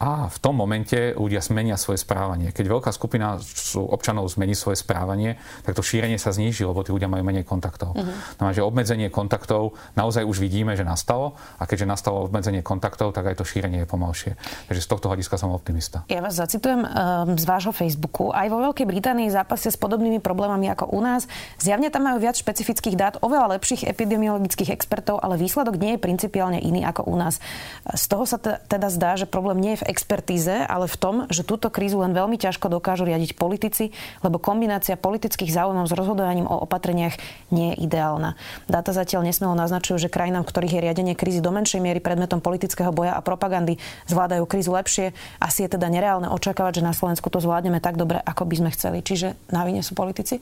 A 0.00 0.32
v 0.32 0.38
tom 0.40 0.56
momente 0.56 1.12
ľudia 1.12 1.44
zmenia 1.44 1.76
svoje 1.76 2.00
správanie. 2.00 2.56
Keď 2.56 2.64
veľká 2.72 2.88
skupina 2.88 3.36
občanov 3.76 4.32
zmení 4.32 4.56
svoje 4.56 4.80
správanie, 4.80 5.36
tak 5.60 5.76
to 5.76 5.84
šírenie 5.84 6.16
sa 6.16 6.32
zníži, 6.32 6.64
lebo 6.64 6.80
tí 6.80 6.88
ľudia 6.88 7.04
majú 7.04 7.20
menej 7.20 7.44
kontaktov. 7.44 7.92
Uh-huh. 7.92 8.08
Znamená, 8.40 8.56
že 8.56 8.64
obmedzenie 8.64 9.12
kontaktov 9.12 9.76
naozaj 10.00 10.24
už 10.24 10.40
vidíme, 10.40 10.72
že 10.72 10.88
nastalo 10.88 11.36
a 11.60 11.68
keďže 11.68 11.84
nastalo 11.84 12.24
obmedzenie 12.24 12.64
kontaktov, 12.64 13.12
tak 13.12 13.28
aj 13.28 13.36
to 13.36 13.44
šírenie 13.44 13.84
je 13.84 13.88
pomalšie. 13.92 14.40
Takže 14.72 14.80
z 14.80 14.88
tohto 14.88 15.12
hľadiska 15.12 15.36
som 15.36 15.52
optimista. 15.52 16.08
Ja 16.08 16.24
vás 16.24 16.32
zacitujem 16.40 16.80
um, 16.80 17.36
z 17.36 17.44
vášho 17.44 17.76
Facebooku. 17.76 18.32
Aj 18.32 18.48
vo 18.48 18.56
Veľkej 18.56 18.88
Británii 18.88 19.28
zápasia 19.28 19.68
s 19.68 19.76
podobnými 19.76 20.24
problémami 20.24 20.72
ako 20.72 20.96
u 20.96 21.00
nás. 21.04 21.28
Zjavne 21.60 21.92
tam 21.92 22.08
majú 22.08 22.24
viac 22.24 22.40
špecifických 22.40 22.96
dát, 22.96 23.14
oveľa 23.20 23.60
lepších 23.60 23.84
epidemiologických 23.84 24.72
expertov, 24.72 25.20
ale 25.20 25.36
výsledok 25.36 25.76
nie 25.76 26.00
je 26.00 26.00
principiálne 26.00 26.56
iný 26.56 26.88
ako 26.88 27.04
u 27.04 27.20
nás. 27.20 27.36
Z 27.84 28.04
toho 28.08 28.24
sa 28.24 28.40
teda 28.40 28.88
zdá, 28.88 29.20
že 29.20 29.28
problém 29.28 29.60
nie 29.60 29.76
je 29.76 29.84
v 29.84 29.88
expertíze, 29.90 30.54
ale 30.54 30.86
v 30.86 30.96
tom, 30.96 31.14
že 31.26 31.42
túto 31.42 31.66
krízu 31.66 31.98
len 31.98 32.14
veľmi 32.14 32.38
ťažko 32.38 32.70
dokážu 32.70 33.02
riadiť 33.02 33.34
politici, 33.34 33.90
lebo 34.22 34.38
kombinácia 34.38 34.94
politických 34.94 35.50
záujmov 35.50 35.90
s 35.90 35.96
rozhodovaním 35.98 36.46
o 36.46 36.62
opatreniach 36.62 37.18
nie 37.50 37.74
je 37.74 37.90
ideálna. 37.90 38.38
Dáta 38.70 38.94
zatiaľ 38.94 39.26
nesmelo 39.26 39.58
naznačujú, 39.58 40.06
že 40.06 40.12
krajinám, 40.12 40.46
v 40.46 40.50
ktorých 40.54 40.74
je 40.78 40.84
riadenie 40.86 41.14
krízy 41.18 41.42
do 41.42 41.50
menšej 41.50 41.82
miery 41.82 41.98
predmetom 41.98 42.38
politického 42.38 42.94
boja 42.94 43.18
a 43.18 43.20
propagandy, 43.20 43.82
zvládajú 44.06 44.46
krízu 44.46 44.70
lepšie. 44.70 45.10
Asi 45.42 45.66
je 45.66 45.74
teda 45.74 45.90
nereálne 45.90 46.30
očakávať, 46.30 46.78
že 46.78 46.86
na 46.86 46.94
Slovensku 46.94 47.26
to 47.26 47.42
zvládneme 47.42 47.82
tak 47.82 47.98
dobre, 47.98 48.22
ako 48.22 48.46
by 48.46 48.54
sme 48.62 48.70
chceli. 48.70 49.02
Čiže 49.02 49.34
na 49.50 49.66
vine 49.66 49.82
sú 49.82 49.98
politici? 49.98 50.38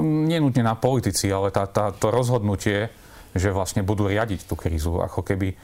Nenutne 0.00 0.66
na 0.66 0.74
politici, 0.74 1.30
ale 1.30 1.54
tá, 1.54 1.68
tá, 1.68 1.94
to 1.94 2.10
rozhodnutie, 2.10 2.90
že 3.36 3.52
vlastne 3.52 3.84
budú 3.84 4.08
riadiť 4.08 4.48
tú 4.48 4.56
krízu, 4.56 4.98
ako 4.98 5.22
keby 5.22 5.54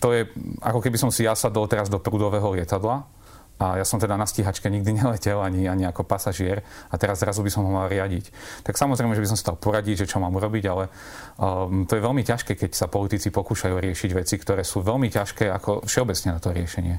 to 0.00 0.08
je, 0.16 0.22
ako 0.64 0.80
keby 0.80 0.96
som 0.96 1.12
si 1.12 1.28
ja 1.28 1.36
sadol 1.36 1.68
teraz 1.68 1.92
do 1.92 2.00
prúdového 2.00 2.56
lietadla 2.56 3.19
a 3.60 3.76
ja 3.76 3.84
som 3.84 4.00
teda 4.00 4.16
na 4.16 4.24
stíhačke 4.24 4.72
nikdy 4.72 4.96
neletel 5.04 5.44
ani, 5.44 5.68
ani 5.68 5.84
ako 5.84 6.08
pasažier 6.08 6.64
a 6.88 6.96
teraz 6.96 7.20
zrazu 7.20 7.44
by 7.44 7.50
som 7.52 7.68
ho 7.68 7.70
mal 7.70 7.92
riadiť. 7.92 8.32
Tak 8.64 8.80
samozrejme, 8.80 9.12
že 9.12 9.20
by 9.20 9.28
som 9.28 9.36
si 9.36 9.44
dal 9.44 9.60
poradiť, 9.60 10.08
že 10.08 10.16
čo 10.16 10.16
mám 10.16 10.32
urobiť, 10.32 10.64
ale 10.64 10.88
um, 11.36 11.84
to 11.84 12.00
je 12.00 12.02
veľmi 12.02 12.24
ťažké, 12.24 12.56
keď 12.56 12.70
sa 12.72 12.88
politici 12.88 13.28
pokúšajú 13.28 13.76
riešiť 13.76 14.10
veci, 14.16 14.40
ktoré 14.40 14.64
sú 14.64 14.80
veľmi 14.80 15.12
ťažké 15.12 15.52
ako 15.52 15.84
všeobecne 15.84 16.32
na 16.32 16.40
to 16.40 16.56
riešenie. 16.56 16.96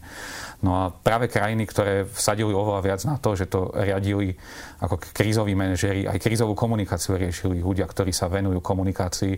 No 0.62 0.72
a 0.78 0.84
práve 0.94 1.26
krajiny, 1.26 1.66
ktoré 1.66 2.06
vsadili 2.06 2.54
oveľa 2.54 2.82
viac 2.86 3.02
na 3.10 3.18
to, 3.18 3.34
že 3.34 3.50
to 3.50 3.74
riadili 3.74 4.38
ako 4.86 5.02
krízoví 5.02 5.58
manažeri, 5.58 6.06
aj 6.06 6.22
krízovú 6.22 6.54
komunikáciu 6.54 7.18
riešili 7.18 7.66
ľudia, 7.66 7.90
ktorí 7.90 8.14
sa 8.14 8.30
venujú 8.30 8.62
komunikácii 8.62 9.34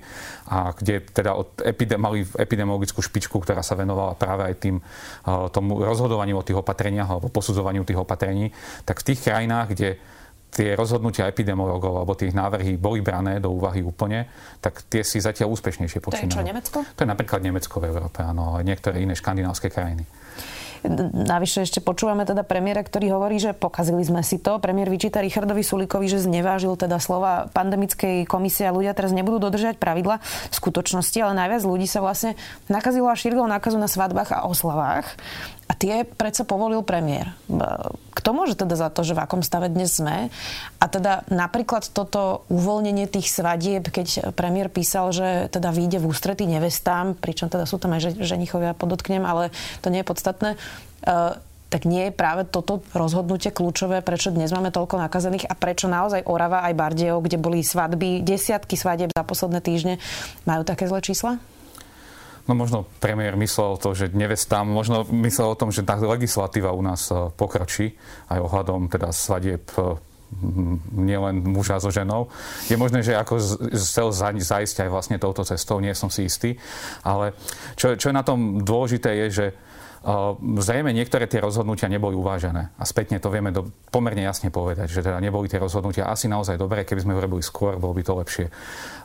a 0.52 0.76
kde 0.76 1.04
teda 1.08 1.32
od 1.36 1.64
epidem, 1.64 2.00
mali 2.00 2.28
epidemiologickú 2.28 3.00
špičku, 3.00 3.40
ktorá 3.40 3.64
sa 3.64 3.80
venovala 3.80 4.20
práve 4.20 4.52
aj 4.52 4.56
tým 4.60 4.76
uh, 4.80 5.48
tomu 5.48 5.80
rozhodovaniu 5.80 6.40
o 6.40 6.44
tých 6.44 6.60
opatreniach 6.60 7.13
alebo 7.16 7.30
posudzovaniu 7.30 7.86
tých 7.86 8.02
opatrení, 8.02 8.50
tak 8.84 9.02
v 9.02 9.14
tých 9.14 9.20
krajinách, 9.30 9.68
kde 9.74 9.90
tie 10.54 10.78
rozhodnutia 10.78 11.26
epidemiologov 11.26 11.98
alebo 11.98 12.14
tie 12.14 12.30
návrhy 12.30 12.78
boli 12.78 13.02
brané 13.02 13.42
do 13.42 13.50
úvahy 13.50 13.82
úplne, 13.82 14.30
tak 14.62 14.86
tie 14.86 15.02
si 15.02 15.18
zatiaľ 15.18 15.50
úspešnejšie 15.58 15.98
počínajú. 15.98 16.30
To 16.30 16.38
je 16.38 16.38
čo, 16.38 16.46
Nemecko? 16.46 16.78
To 16.86 17.02
je 17.02 17.10
napríklad 17.10 17.42
Nemecko 17.42 17.82
v 17.82 17.90
Európe, 17.90 18.22
áno, 18.22 18.54
a 18.54 18.62
niektoré 18.62 19.02
iné 19.02 19.18
škandinávské 19.18 19.74
krajiny. 19.74 20.06
Navyše 21.16 21.64
ešte 21.64 21.80
počúvame 21.80 22.28
teda 22.28 22.44
premiéra, 22.44 22.84
ktorý 22.84 23.16
hovorí, 23.16 23.40
že 23.40 23.56
pokazili 23.56 24.04
sme 24.04 24.20
si 24.20 24.36
to. 24.44 24.60
Premiér 24.60 24.92
vyčíta 24.92 25.24
Richardovi 25.24 25.64
Sulikovi, 25.64 26.12
že 26.12 26.20
znevážil 26.20 26.76
teda 26.76 27.00
slova 27.00 27.48
pandemickej 27.56 28.28
komisie 28.28 28.68
a 28.68 28.76
ľudia 28.76 28.92
teraz 28.92 29.16
nebudú 29.16 29.40
dodržať 29.48 29.80
pravidla 29.80 30.20
v 30.52 30.54
skutočnosti, 30.54 31.16
ale 31.24 31.40
najviac 31.40 31.64
ľudí 31.64 31.88
sa 31.88 32.04
vlastne 32.04 32.36
nakazilo 32.68 33.08
a 33.08 33.16
šírilo 33.16 33.48
nákazu 33.48 33.80
na 33.80 33.88
svadbách 33.88 34.36
a 34.36 34.44
oslavách. 34.44 35.08
A 35.68 35.74
tie 35.80 36.04
predsa 36.04 36.44
povolil 36.44 36.84
premiér. 36.84 37.32
Kto 38.14 38.30
môže 38.36 38.60
teda 38.60 38.76
za 38.76 38.92
to, 38.92 39.08
že 39.08 39.16
v 39.16 39.24
akom 39.24 39.40
stave 39.40 39.72
dnes 39.72 39.96
sme? 39.96 40.28
A 40.80 40.86
teda 40.92 41.24
napríklad 41.32 41.88
toto 41.88 42.44
uvoľnenie 42.52 43.08
tých 43.08 43.32
svadieb, 43.32 43.88
keď 43.88 44.36
premiér 44.36 44.68
písal, 44.68 45.16
že 45.16 45.48
teda 45.52 45.72
vyjde 45.72 46.04
v 46.04 46.10
ústretí 46.12 46.44
nevestám, 46.44 47.16
pričom 47.16 47.48
teda 47.48 47.64
sú 47.64 47.80
tam 47.80 47.96
aj 47.96 48.20
ženichovia, 48.20 48.76
podotknem, 48.76 49.24
ale 49.24 49.56
to 49.80 49.88
nie 49.88 50.04
je 50.04 50.10
podstatné. 50.12 50.50
Uh, 51.04 51.36
tak 51.74 51.90
nie 51.90 52.08
je 52.08 52.14
práve 52.14 52.46
toto 52.46 52.86
rozhodnutie 52.94 53.50
kľúčové, 53.50 54.06
prečo 54.06 54.30
dnes 54.30 54.54
máme 54.54 54.70
toľko 54.70 55.02
nakazených 55.02 55.50
a 55.50 55.58
prečo 55.58 55.90
naozaj 55.90 56.30
Orava 56.30 56.62
aj 56.70 56.78
Bardejov, 56.78 57.26
kde 57.26 57.42
boli 57.42 57.66
svadby, 57.66 58.22
desiatky 58.22 58.78
svadieb 58.78 59.10
za 59.10 59.26
posledné 59.26 59.58
týždne, 59.58 59.98
majú 60.46 60.62
také 60.62 60.86
zlé 60.86 61.02
čísla? 61.02 61.42
No 62.44 62.60
možno 62.60 62.84
premiér 63.00 63.40
myslel 63.40 63.80
to, 63.80 63.96
že 63.96 64.12
nevestám, 64.12 64.68
možno 64.68 65.08
myslel 65.24 65.56
o 65.56 65.60
tom, 65.60 65.72
že 65.72 65.88
tá 65.88 65.96
legislatíva 65.96 66.76
u 66.76 66.84
nás 66.84 67.08
e, 67.08 67.32
pokročí 67.40 67.96
aj 68.28 68.40
ohľadom 68.44 68.92
teda 68.92 69.16
svadieb 69.16 69.64
e, 69.80 69.96
nielen 70.92 71.46
muža 71.46 71.80
so 71.80 71.88
ženou. 71.88 72.28
Je 72.68 72.76
možné, 72.76 73.00
že 73.00 73.16
ako 73.16 73.40
chcel 73.80 74.12
zajsť 74.12 74.88
aj 74.88 74.90
vlastne 74.90 75.18
touto 75.22 75.48
cestou, 75.48 75.80
nie 75.80 75.94
som 75.96 76.12
si 76.12 76.28
istý. 76.28 76.60
Ale 77.06 77.32
čo, 77.80 77.96
čo 77.96 78.12
je 78.12 78.16
na 78.16 78.26
tom 78.26 78.60
dôležité 78.66 79.26
je, 79.26 79.28
že 79.32 79.48
Uh, 80.04 80.36
zrejme 80.60 80.92
niektoré 80.92 81.32
tie 81.32 81.40
rozhodnutia 81.40 81.88
neboli 81.88 82.12
uvážené. 82.12 82.76
A 82.76 82.84
spätne 82.84 83.24
to 83.24 83.32
vieme 83.32 83.56
do, 83.56 83.72
pomerne 83.88 84.20
jasne 84.20 84.52
povedať, 84.52 84.92
že 84.92 85.00
teda 85.00 85.16
neboli 85.24 85.48
tie 85.48 85.56
rozhodnutia 85.56 86.12
asi 86.12 86.28
naozaj 86.28 86.60
dobré, 86.60 86.84
keby 86.84 87.08
sme 87.08 87.16
ho 87.16 87.24
robili 87.24 87.40
skôr, 87.40 87.80
bolo 87.80 87.96
by 87.96 88.04
to 88.04 88.12
lepšie. 88.20 88.52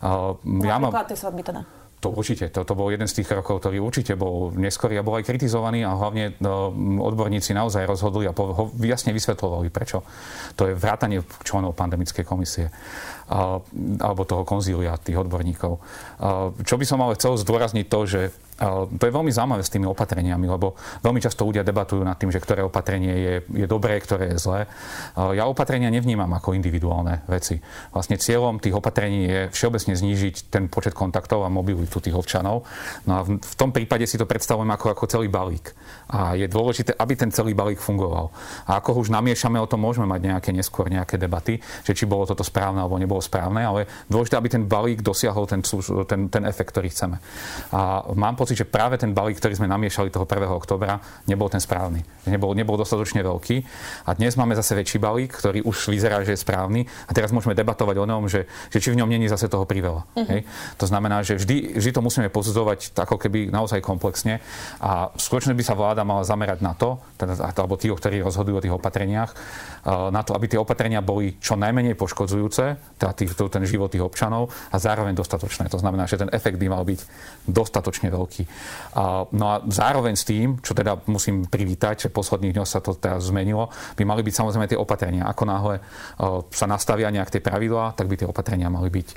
Uh, 0.03 0.35
ja 0.67 0.83
mám... 0.83 0.91
svadby 0.91 1.47
teda. 1.47 1.63
To 1.99 2.15
určite. 2.15 2.47
Toto 2.55 2.79
bol 2.79 2.95
jeden 2.95 3.11
z 3.11 3.21
tých 3.21 3.35
krokov, 3.35 3.59
ktorý 3.59 3.83
určite 3.83 4.15
bol 4.15 4.55
neskorý 4.55 5.03
a 5.03 5.07
bol 5.07 5.19
aj 5.19 5.27
kritizovaný 5.27 5.83
a 5.83 5.99
hlavne 5.99 6.39
no, 6.39 6.71
odborníci 7.03 7.51
naozaj 7.51 7.91
rozhodli 7.91 8.31
a 8.31 8.33
ho 8.35 8.71
jasne 8.87 9.11
vysvetľovali, 9.11 9.67
prečo. 9.75 10.07
To 10.55 10.71
je 10.71 10.79
vrátanie 10.79 11.27
členov 11.43 11.75
pandemickej 11.75 12.23
komisie 12.23 12.71
alebo 13.29 14.25
toho 14.25 14.43
konzília 14.49 14.97
tých 14.97 15.21
odborníkov. 15.21 15.79
Čo 16.65 16.75
by 16.81 16.85
som 16.89 17.05
ale 17.05 17.17
chcel 17.21 17.37
zdôrazniť 17.37 17.87
to, 17.87 18.01
že 18.09 18.21
to 18.99 19.03
je 19.07 19.15
veľmi 19.15 19.31
zaujímavé 19.31 19.63
s 19.63 19.71
tými 19.71 19.87
opatreniami, 19.87 20.51
lebo 20.51 20.75
veľmi 21.07 21.23
často 21.23 21.47
ľudia 21.47 21.63
debatujú 21.63 22.03
nad 22.03 22.19
tým, 22.19 22.35
že 22.35 22.43
ktoré 22.43 22.67
opatrenie 22.67 23.15
je, 23.15 23.35
je 23.55 23.67
dobré, 23.71 23.95
ktoré 24.03 24.35
je 24.35 24.43
zlé. 24.43 24.67
Ja 25.15 25.47
opatrenia 25.47 25.95
nevnímam 25.95 26.27
ako 26.35 26.59
individuálne 26.59 27.23
veci. 27.31 27.63
Vlastne 27.95 28.19
cieľom 28.19 28.59
tých 28.59 28.75
opatrení 28.75 29.31
je 29.31 29.41
všeobecne 29.55 29.95
znížiť 29.95 30.51
ten 30.51 30.67
počet 30.67 30.91
kontaktov 30.91 31.47
a 31.47 31.53
mobilitu 31.53 32.03
tých 32.03 32.19
občanov. 32.19 32.67
No 33.07 33.13
a 33.15 33.21
v, 33.23 33.39
v 33.39 33.55
tom 33.55 33.71
prípade 33.71 34.11
si 34.11 34.19
to 34.19 34.27
predstavujem 34.27 34.75
ako, 34.75 34.91
ako 34.91 35.05
celý 35.07 35.31
balík. 35.31 35.71
A 36.11 36.35
je 36.35 36.51
dôležité, 36.51 36.99
aby 36.99 37.15
ten 37.15 37.31
celý 37.31 37.55
balík 37.55 37.79
fungoval. 37.79 38.35
A 38.67 38.83
ako 38.83 39.07
už 39.07 39.15
namiešame, 39.15 39.63
o 39.63 39.71
tom 39.71 39.87
môžeme 39.87 40.11
mať 40.11 40.35
nejaké 40.35 40.51
neskôr 40.51 40.91
nejaké 40.91 41.15
debaty, 41.15 41.63
že 41.87 41.95
či 41.95 42.11
bolo 42.11 42.27
toto 42.27 42.43
správne 42.43 42.83
alebo 42.83 42.99
nebolo 42.99 43.18
správne, 43.21 43.63
ale 43.65 43.81
dôležité, 44.07 44.35
aby 44.39 44.49
ten 44.49 44.65
balík 44.65 45.01
dosiahol 45.05 45.45
ten, 45.47 45.61
ten, 46.07 46.21
ten 46.29 46.43
efekt, 46.47 46.75
ktorý 46.75 46.89
chceme. 46.91 47.17
A 47.73 48.07
mám 48.15 48.35
pocit, 48.35 48.59
že 48.59 48.67
práve 48.67 48.97
ten 48.99 49.13
balík, 49.13 49.39
ktorý 49.39 49.59
sme 49.59 49.69
namiešali 49.71 50.11
toho 50.11 50.25
1. 50.25 50.49
oktobra, 50.49 50.99
nebol 51.29 51.47
ten 51.53 51.61
správny. 51.61 52.03
Nebol, 52.29 52.53
nebol 52.53 52.77
dostatočne 52.77 53.25
veľký. 53.25 53.57
A 54.09 54.15
dnes 54.17 54.37
máme 54.37 54.53
zase 54.57 54.77
väčší 54.77 55.01
balík, 55.01 55.33
ktorý 55.33 55.65
už 55.65 55.89
vyzerá, 55.89 56.21
že 56.25 56.37
je 56.37 56.41
správny. 56.41 56.85
A 57.09 57.11
teraz 57.13 57.33
môžeme 57.33 57.57
debatovať 57.57 57.97
o 58.01 58.07
ňom, 58.09 58.29
že, 58.29 58.45
že 58.69 58.79
či 58.79 58.93
v 58.93 58.99
ňom 59.01 59.09
není 59.09 59.27
zase 59.29 59.49
toho 59.49 59.65
priveľa. 59.65 60.05
Uh-huh. 60.15 60.29
Hej? 60.29 60.45
To 60.77 60.85
znamená, 60.85 61.25
že 61.25 61.41
vždy, 61.41 61.81
vždy 61.81 61.91
to 61.93 62.05
musíme 62.05 62.29
posudzovať 62.29 62.95
ako 62.95 63.17
keby 63.17 63.49
naozaj 63.49 63.81
komplexne. 63.81 64.41
A 64.83 65.09
skutočne 65.17 65.57
by 65.57 65.63
sa 65.65 65.75
vláda 65.75 66.05
mala 66.05 66.23
zamerať 66.25 66.61
na 66.61 66.77
to, 66.77 67.01
teda, 67.17 67.37
alebo 67.41 67.81
tí, 67.81 67.89
ktorí 67.89 68.21
rozhodujú 68.23 68.57
o 68.61 68.65
tých 68.65 68.77
opatreniach, 68.77 69.31
na 69.89 70.21
to, 70.21 70.37
aby 70.37 70.47
tie 70.51 70.61
opatrenia 70.61 71.01
boli 71.01 71.41
čo 71.41 71.57
najmenej 71.57 71.97
poškodzujúce, 71.97 72.65
teda 73.01 73.08
tých, 73.13 73.33
ten 73.37 73.65
život 73.65 73.93
tých 73.93 74.05
občanov 74.05 74.51
a 74.73 74.77
zároveň 74.77 75.15
dostatočné. 75.15 75.69
To 75.69 75.79
znamená, 75.81 76.09
že 76.09 76.21
ten 76.21 76.31
efekt 76.33 76.57
by 76.57 76.67
mal 76.69 76.83
byť 76.83 77.01
dostatočne 77.49 78.09
veľký. 78.13 78.43
No 79.37 79.45
a 79.49 79.65
zároveň 79.69 80.17
s 80.17 80.25
tým, 80.25 80.61
čo 80.61 80.73
teda 80.75 81.01
musím 81.09 81.49
privítať, 81.49 82.07
že 82.07 82.09
posledných 82.09 82.55
dňoch 82.59 82.69
sa 82.69 82.81
to 82.85 82.97
teraz 82.97 83.29
zmenilo, 83.31 83.71
by 83.97 84.05
mali 84.05 84.21
byť 84.25 84.35
samozrejme 84.35 84.67
tie 84.69 84.79
opatrenia. 84.81 85.29
Ako 85.29 85.45
náhle 85.49 85.81
sa 86.53 86.67
nastavia 86.69 87.09
nejak 87.09 87.33
tie 87.33 87.43
pravidlá, 87.45 87.97
tak 87.97 88.09
by 88.09 88.15
tie 88.21 88.29
opatrenia 88.29 88.69
mali 88.73 88.89
byť, 88.93 89.09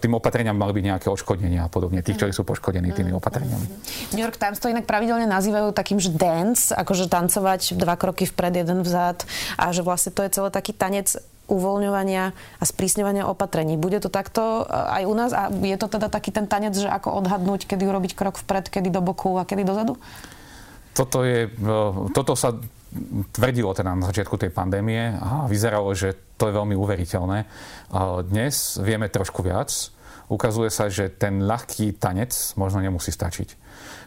tým 0.00 0.14
opatreniam 0.16 0.56
mali 0.56 0.72
byť 0.76 0.84
nejaké 0.84 1.06
odškodnenia 1.08 1.66
a 1.66 1.70
podobne, 1.72 2.04
tých, 2.04 2.20
ktorí 2.20 2.32
sú 2.32 2.44
poškodení 2.44 2.92
tými 2.92 3.12
mm. 3.12 3.18
opatreniami. 3.18 3.66
New 4.12 4.24
York 4.24 4.36
Times 4.36 4.60
to 4.60 4.68
inak 4.68 4.84
pravidelne 4.84 5.24
nazývajú 5.28 5.72
takým, 5.72 5.98
že 6.00 6.12
dance, 6.12 6.70
akože 6.70 7.08
tancovať 7.08 7.76
dva 7.80 7.96
kroky 7.96 8.28
vpred, 8.28 8.64
jeden 8.64 8.84
vzad 8.84 9.24
a 9.56 9.72
že 9.72 9.80
vlastne 9.82 10.12
to 10.12 10.22
je 10.24 10.30
celé 10.30 10.48
taký 10.52 10.76
tanec 10.76 11.16
uvoľňovania 11.46 12.24
a 12.32 12.64
sprísňovania 12.64 13.28
opatrení. 13.28 13.76
Bude 13.76 14.00
to 14.00 14.08
takto 14.08 14.64
aj 14.68 15.04
u 15.04 15.14
nás 15.14 15.30
a 15.36 15.52
je 15.52 15.76
to 15.76 15.88
teda 15.92 16.08
taký 16.08 16.32
ten 16.32 16.48
tanec, 16.48 16.72
že 16.72 16.88
ako 16.88 17.20
odhadnúť, 17.20 17.68
kedy 17.68 17.84
urobiť 17.84 18.12
krok 18.16 18.40
vpred, 18.40 18.72
kedy 18.72 18.88
do 18.88 19.04
boku 19.04 19.36
a 19.36 19.44
kedy 19.44 19.62
dozadu? 19.64 20.00
Toto, 20.94 21.26
je, 21.26 21.50
e, 21.50 21.82
toto 22.14 22.32
sa 22.38 22.54
tvrdilo 23.34 23.74
teda 23.74 23.98
na 23.98 24.06
začiatku 24.06 24.38
tej 24.38 24.54
pandémie 24.54 25.18
a 25.18 25.50
vyzeralo, 25.50 25.90
že 25.92 26.14
to 26.38 26.46
je 26.46 26.54
veľmi 26.54 26.78
uveriteľné. 26.78 27.38
Dnes 28.26 28.78
vieme 28.78 29.10
trošku 29.10 29.42
viac. 29.42 29.70
Ukazuje 30.30 30.70
sa, 30.70 30.88
že 30.88 31.10
ten 31.10 31.42
ľahký 31.42 31.98
tanec 31.98 32.32
možno 32.56 32.80
nemusí 32.80 33.10
stačiť. 33.10 33.48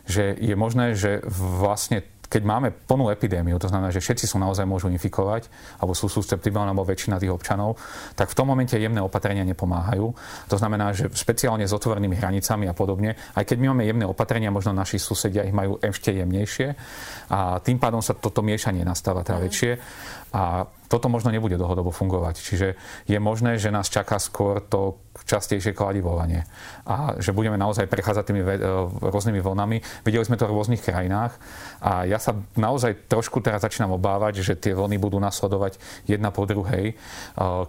Že 0.07 0.23
je 0.39 0.55
možné, 0.55 0.95
že 0.95 1.19
vlastne 1.27 2.01
keď 2.27 2.41
máme 2.43 2.69
plnú 2.75 3.07
epidémiu, 3.07 3.55
to 3.55 3.71
znamená, 3.71 3.87
že 3.91 4.03
všetci 4.03 4.27
sú 4.27 4.37
naozaj 4.37 4.67
môžu 4.67 4.91
infikovať, 4.91 5.47
alebo 5.79 5.95
sú 5.95 6.11
susceptibilní, 6.11 6.75
alebo 6.75 6.83
väčšina 6.83 7.19
tých 7.19 7.31
občanov, 7.31 7.79
tak 8.19 8.27
v 8.31 8.35
tom 8.35 8.51
momente 8.51 8.75
jemné 8.75 8.99
opatrenia 8.99 9.47
nepomáhajú. 9.47 10.05
To 10.51 10.55
znamená, 10.59 10.91
že 10.91 11.07
špeciálne 11.07 11.63
s 11.63 11.71
otvorenými 11.71 12.19
hranicami 12.19 12.67
a 12.67 12.75
podobne, 12.75 13.15
aj 13.35 13.43
keď 13.47 13.57
my 13.63 13.65
máme 13.71 13.83
jemné 13.87 14.05
opatrenia, 14.05 14.51
možno 14.51 14.75
naši 14.75 14.99
susedia 14.99 15.47
ich 15.47 15.55
majú 15.55 15.79
ešte 15.79 16.11
jemnejšie 16.11 16.67
a 17.31 17.63
tým 17.63 17.79
pádom 17.79 18.03
sa 18.03 18.15
toto 18.15 18.43
miešanie 18.43 18.83
nastáva 18.83 19.23
teda 19.23 19.39
mm. 19.39 19.45
väčšie. 19.47 19.71
A 20.35 20.67
toto 20.87 21.11
možno 21.11 21.35
nebude 21.35 21.59
dlhodobo 21.59 21.91
fungovať. 21.91 22.35
Čiže 22.39 22.67
je 23.07 23.19
možné, 23.19 23.59
že 23.59 23.71
nás 23.71 23.91
čaká 23.91 24.19
skôr 24.23 24.63
to 24.63 25.03
častejšie 25.27 25.75
kladivovanie. 25.75 26.47
A 26.87 27.19
že 27.19 27.35
budeme 27.35 27.59
naozaj 27.59 27.91
prechádzať 27.91 28.23
tými 28.23 28.41
ve- 28.45 28.61
rôznymi 29.03 29.41
vlnami. 29.43 29.77
Videli 30.07 30.23
sme 30.23 30.39
to 30.39 30.47
v 30.47 30.55
rôznych 30.55 30.79
krajinách 30.79 31.35
a 31.83 32.07
ja 32.07 32.21
sa 32.21 32.37
naozaj 32.55 33.09
trošku 33.11 33.43
teraz 33.43 33.67
začínam 33.67 33.97
obávať, 33.99 34.39
že 34.45 34.53
tie 34.55 34.77
vlny 34.77 34.95
budú 35.01 35.19
nasledovať 35.19 35.81
jedna 36.07 36.31
po 36.31 36.47
druhej, 36.47 36.95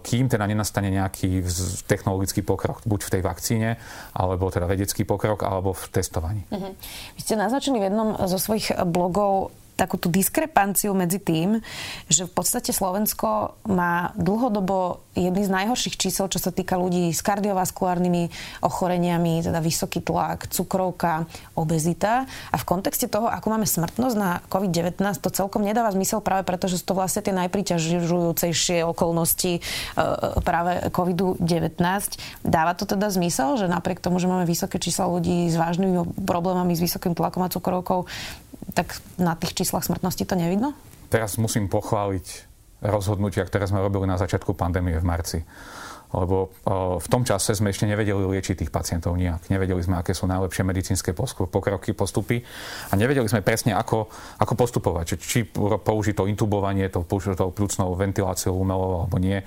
kým 0.05 0.29
teda 0.29 0.45
nenastane 0.45 0.87
nejaký 0.93 1.43
technologický 1.89 2.45
pokrok, 2.45 2.85
buď 2.85 2.99
v 3.03 3.11
tej 3.17 3.21
vakcíne, 3.25 3.69
alebo 4.15 4.47
teda 4.53 4.69
vedecký 4.69 5.03
pokrok, 5.03 5.43
alebo 5.43 5.73
v 5.73 5.83
testovaní. 5.91 6.45
Uh-huh. 6.53 6.71
Vy 7.17 7.19
ste 7.19 7.35
naznačili 7.35 7.81
v 7.81 7.91
jednom 7.91 8.15
zo 8.29 8.37
svojich 8.37 8.77
blogov 8.87 9.51
takú 9.79 9.95
tú 9.95 10.11
diskrepanciu 10.11 10.91
medzi 10.91 11.23
tým, 11.23 11.63
že 12.11 12.27
v 12.27 12.31
podstate 12.35 12.75
Slovensko 12.75 13.55
má 13.71 14.11
dlhodobo 14.19 15.07
jedný 15.15 15.47
z 15.47 15.51
najhorších 15.51 15.95
čísel, 15.95 16.27
čo 16.27 16.39
sa 16.39 16.51
týka 16.51 16.75
ľudí 16.75 17.11
s 17.15 17.23
kardiovaskulárnymi 17.23 18.31
ochoreniami, 18.59 19.43
teda 19.43 19.63
vysoký 19.63 20.03
tlak, 20.03 20.51
cukrovka, 20.51 21.27
obezita. 21.55 22.27
A 22.51 22.55
v 22.59 22.67
kontexte 22.67 23.07
toho, 23.07 23.27
ako 23.27 23.47
máme 23.51 23.67
smrtnosť 23.67 24.15
na 24.15 24.39
COVID-19, 24.51 24.99
to 25.19 25.29
celkom 25.31 25.63
nedáva 25.63 25.91
zmysel 25.95 26.19
práve 26.19 26.43
preto, 26.43 26.67
že 26.67 26.79
sú 26.79 26.91
to 26.91 26.97
vlastne 26.99 27.23
tie 27.23 27.35
najpriťažujúcejšie 27.35 28.83
okolnosti 28.87 29.59
e, 29.59 29.61
práve 30.43 30.87
COVID-19. 30.91 31.79
Dáva 32.43 32.73
to 32.75 32.87
teda 32.87 33.11
zmysel, 33.11 33.59
že 33.59 33.67
napriek 33.67 33.99
tomu, 33.99 34.19
že 34.19 34.31
máme 34.31 34.47
vysoké 34.47 34.79
čísla 34.79 35.07
ľudí 35.07 35.51
s 35.51 35.55
vážnymi 35.59 36.23
problémami, 36.23 36.75
s 36.75 36.83
vysokým 36.83 37.13
tlakom 37.13 37.43
a 37.43 37.51
cukrovkou, 37.51 38.07
tak 38.73 38.97
na 39.19 39.33
tých 39.35 39.53
číslach 39.57 39.85
smrtnosti 39.85 40.23
to 40.25 40.35
nevidno? 40.37 40.73
Teraz 41.09 41.41
musím 41.41 41.67
pochváliť 41.67 42.49
rozhodnutia, 42.85 43.43
ktoré 43.43 43.67
sme 43.67 43.83
robili 43.83 44.07
na 44.07 44.15
začiatku 44.15 44.55
pandémie 44.55 44.95
v 44.95 45.05
marci. 45.05 45.39
Lebo 46.09 46.49
v 46.97 47.05
tom 47.05 47.21
čase 47.21 47.53
sme 47.53 47.69
ešte 47.69 47.85
nevedeli 47.85 48.17
liečiť 48.17 48.65
tých 48.65 48.73
pacientov 48.73 49.13
nejak. 49.13 49.45
Nevedeli 49.53 49.77
sme, 49.77 50.01
aké 50.01 50.17
sú 50.17 50.25
najlepšie 50.25 50.65
medicínske 50.65 51.13
pokroky, 51.13 51.93
postupy 51.93 52.41
a 52.89 52.97
nevedeli 52.97 53.29
sme 53.29 53.45
presne, 53.45 53.77
ako, 53.77 54.09
ako 54.41 54.53
postupovať. 54.57 55.05
Či, 55.05 55.15
či 55.21 55.39
použiť 55.53 56.17
to 56.17 56.25
intubovanie, 56.25 56.89
to, 56.89 57.05
to 57.05 57.53
plúcnou 57.53 57.93
ventiláciou 57.93 58.57
umelou 58.57 59.05
alebo 59.05 59.21
nie. 59.21 59.37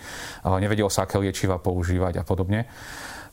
Nevedelo 0.46 0.86
sa, 0.86 1.02
aké 1.02 1.18
liečiva 1.18 1.58
používať 1.58 2.22
a 2.22 2.24
podobne. 2.26 2.70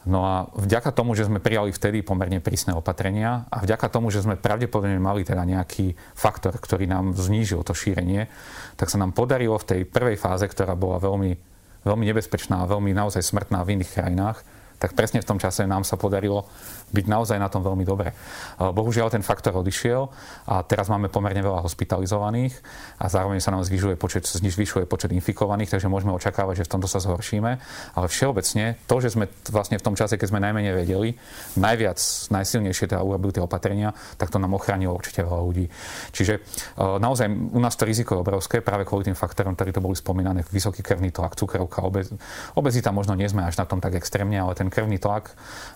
No 0.10 0.26
a 0.26 0.50
vďaka 0.58 0.90
tomu, 0.90 1.14
že 1.14 1.30
sme 1.30 1.38
prijali 1.38 1.70
vtedy 1.70 2.02
pomerne 2.02 2.42
prísne 2.42 2.74
opatrenia 2.74 3.46
a 3.54 3.62
vďaka 3.62 3.94
tomu, 3.94 4.10
že 4.10 4.26
sme 4.26 4.42
pravdepodobne 4.42 4.98
mali 4.98 5.22
teda 5.22 5.46
nejaký 5.46 5.94
faktor, 6.18 6.58
ktorý 6.58 6.90
nám 6.90 7.14
znížil 7.14 7.62
to 7.62 7.78
šírenie, 7.78 8.26
tak 8.74 8.90
sa 8.90 8.98
nám 8.98 9.14
podarilo 9.14 9.62
v 9.62 9.70
tej 9.70 9.82
prvej 9.86 10.18
fáze, 10.18 10.50
ktorá 10.50 10.74
bola 10.74 10.98
veľmi, 10.98 11.38
veľmi 11.86 12.04
nebezpečná 12.10 12.66
a 12.66 12.70
veľmi 12.70 12.90
naozaj 12.90 13.22
smrtná 13.22 13.62
v 13.62 13.78
iných 13.78 13.94
krajinách, 13.94 14.42
tak 14.80 14.96
presne 14.96 15.20
v 15.20 15.28
tom 15.28 15.38
čase 15.38 15.68
nám 15.68 15.84
sa 15.84 16.00
podarilo 16.00 16.48
byť 16.90 17.06
naozaj 17.06 17.38
na 17.38 17.52
tom 17.52 17.62
veľmi 17.62 17.86
dobre. 17.86 18.16
Bohužiaľ 18.58 19.14
ten 19.14 19.22
faktor 19.22 19.54
odišiel 19.60 20.10
a 20.50 20.64
teraz 20.66 20.90
máme 20.90 21.12
pomerne 21.12 21.44
veľa 21.44 21.62
hospitalizovaných 21.62 22.56
a 22.98 23.12
zároveň 23.12 23.44
sa 23.44 23.52
nám 23.54 23.68
zvyšuje 23.68 24.00
počet, 24.00 24.26
zvyšuje 24.26 24.88
počet 24.88 25.12
infikovaných, 25.14 25.76
takže 25.76 25.92
môžeme 25.92 26.16
očakávať, 26.16 26.64
že 26.64 26.66
v 26.66 26.72
tomto 26.80 26.88
sa 26.88 27.04
zhoršíme. 27.04 27.52
Ale 27.94 28.06
všeobecne 28.08 28.80
to, 28.88 28.96
že 29.04 29.14
sme 29.14 29.30
vlastne 29.52 29.78
v 29.78 29.86
tom 29.86 29.94
čase, 29.94 30.16
keď 30.16 30.28
sme 30.32 30.40
najmenej 30.42 30.74
vedeli, 30.74 31.14
najviac, 31.60 32.00
najsilnejšie 32.32 32.90
teda 32.90 33.04
urobili 33.04 33.36
tie 33.36 33.44
opatrenia, 33.44 33.92
tak 34.16 34.32
to 34.32 34.40
nám 34.40 34.56
ochránilo 34.56 34.96
určite 34.96 35.22
veľa 35.22 35.42
ľudí. 35.44 35.68
Čiže 36.16 36.42
naozaj 36.80 37.28
u 37.30 37.60
nás 37.60 37.76
to 37.76 37.84
riziko 37.84 38.16
je 38.16 38.24
obrovské 38.24 38.64
práve 38.64 38.88
kvôli 38.88 39.06
tým 39.06 39.18
faktorom, 39.20 39.54
ktorí 39.54 39.76
to 39.76 39.84
boli 39.84 39.94
spomínané, 39.94 40.42
vysoký 40.48 40.82
krvný 40.82 41.12
tlak, 41.12 41.36
cukrovka, 41.36 41.84
obez, 41.84 42.10
obezita 42.56 42.90
možno 42.96 43.14
nie 43.14 43.28
sme 43.28 43.44
až 43.44 43.60
na 43.60 43.68
tom 43.68 43.78
tak 43.78 43.94
extrémne, 44.00 44.40
ale 44.40 44.56
ten 44.56 44.69
krvný 44.70 45.02
tlak 45.02 45.34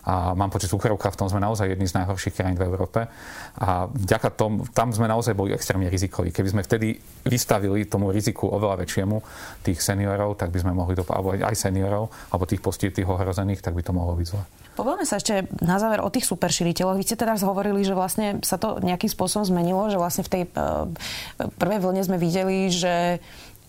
a 0.07 0.37
mám 0.37 0.49
počet 0.49 0.69
cukrovka 0.69 1.09
v 1.09 1.17
tom 1.19 1.27
sme 1.27 1.41
naozaj 1.43 1.73
jedni 1.73 1.89
z 1.89 1.97
najhorších 2.01 2.33
krajín 2.37 2.57
v 2.57 2.65
Európe. 2.65 3.09
A 3.59 3.89
vďaka 3.89 4.29
tomu, 4.33 4.65
tam 4.71 4.93
sme 4.93 5.09
naozaj 5.09 5.33
boli 5.37 5.53
extrémne 5.53 5.89
rizikoví. 5.89 6.33
Keby 6.33 6.49
sme 6.49 6.61
vtedy 6.65 6.97
vystavili 7.27 7.85
tomu 7.85 8.09
riziku 8.13 8.49
oveľa 8.49 8.85
väčšiemu 8.85 9.17
tých 9.65 9.79
seniorov, 9.79 10.37
tak 10.37 10.49
by 10.53 10.59
sme 10.63 10.71
mohli, 10.73 10.93
to, 10.97 11.05
alebo 11.09 11.35
aj 11.35 11.55
seniorov, 11.55 12.09
alebo 12.31 12.43
tých 12.49 12.61
tých 12.63 13.07
ohrozených, 13.07 13.61
tak 13.61 13.73
by 13.77 13.83
to 13.85 13.91
mohlo 13.95 14.15
byť 14.17 14.27
zle. 14.27 14.43
Povieme 14.73 15.05
sa 15.05 15.21
ešte 15.21 15.45
na 15.61 15.77
záver 15.77 16.01
o 16.01 16.09
tých 16.09 16.25
superšíriteľoch. 16.25 16.97
Vy 16.97 17.05
ste 17.05 17.13
teraz 17.13 17.45
hovorili, 17.45 17.85
že 17.85 17.93
vlastne 17.93 18.41
sa 18.41 18.57
to 18.57 18.81
nejakým 18.81 19.05
spôsobom 19.05 19.45
zmenilo, 19.45 19.85
že 19.93 20.01
vlastne 20.01 20.25
v 20.25 20.33
tej 20.33 20.43
uh, 20.57 20.89
prvej 21.61 21.77
vlne 21.77 22.01
sme 22.01 22.17
videli, 22.17 22.73
že 22.73 23.21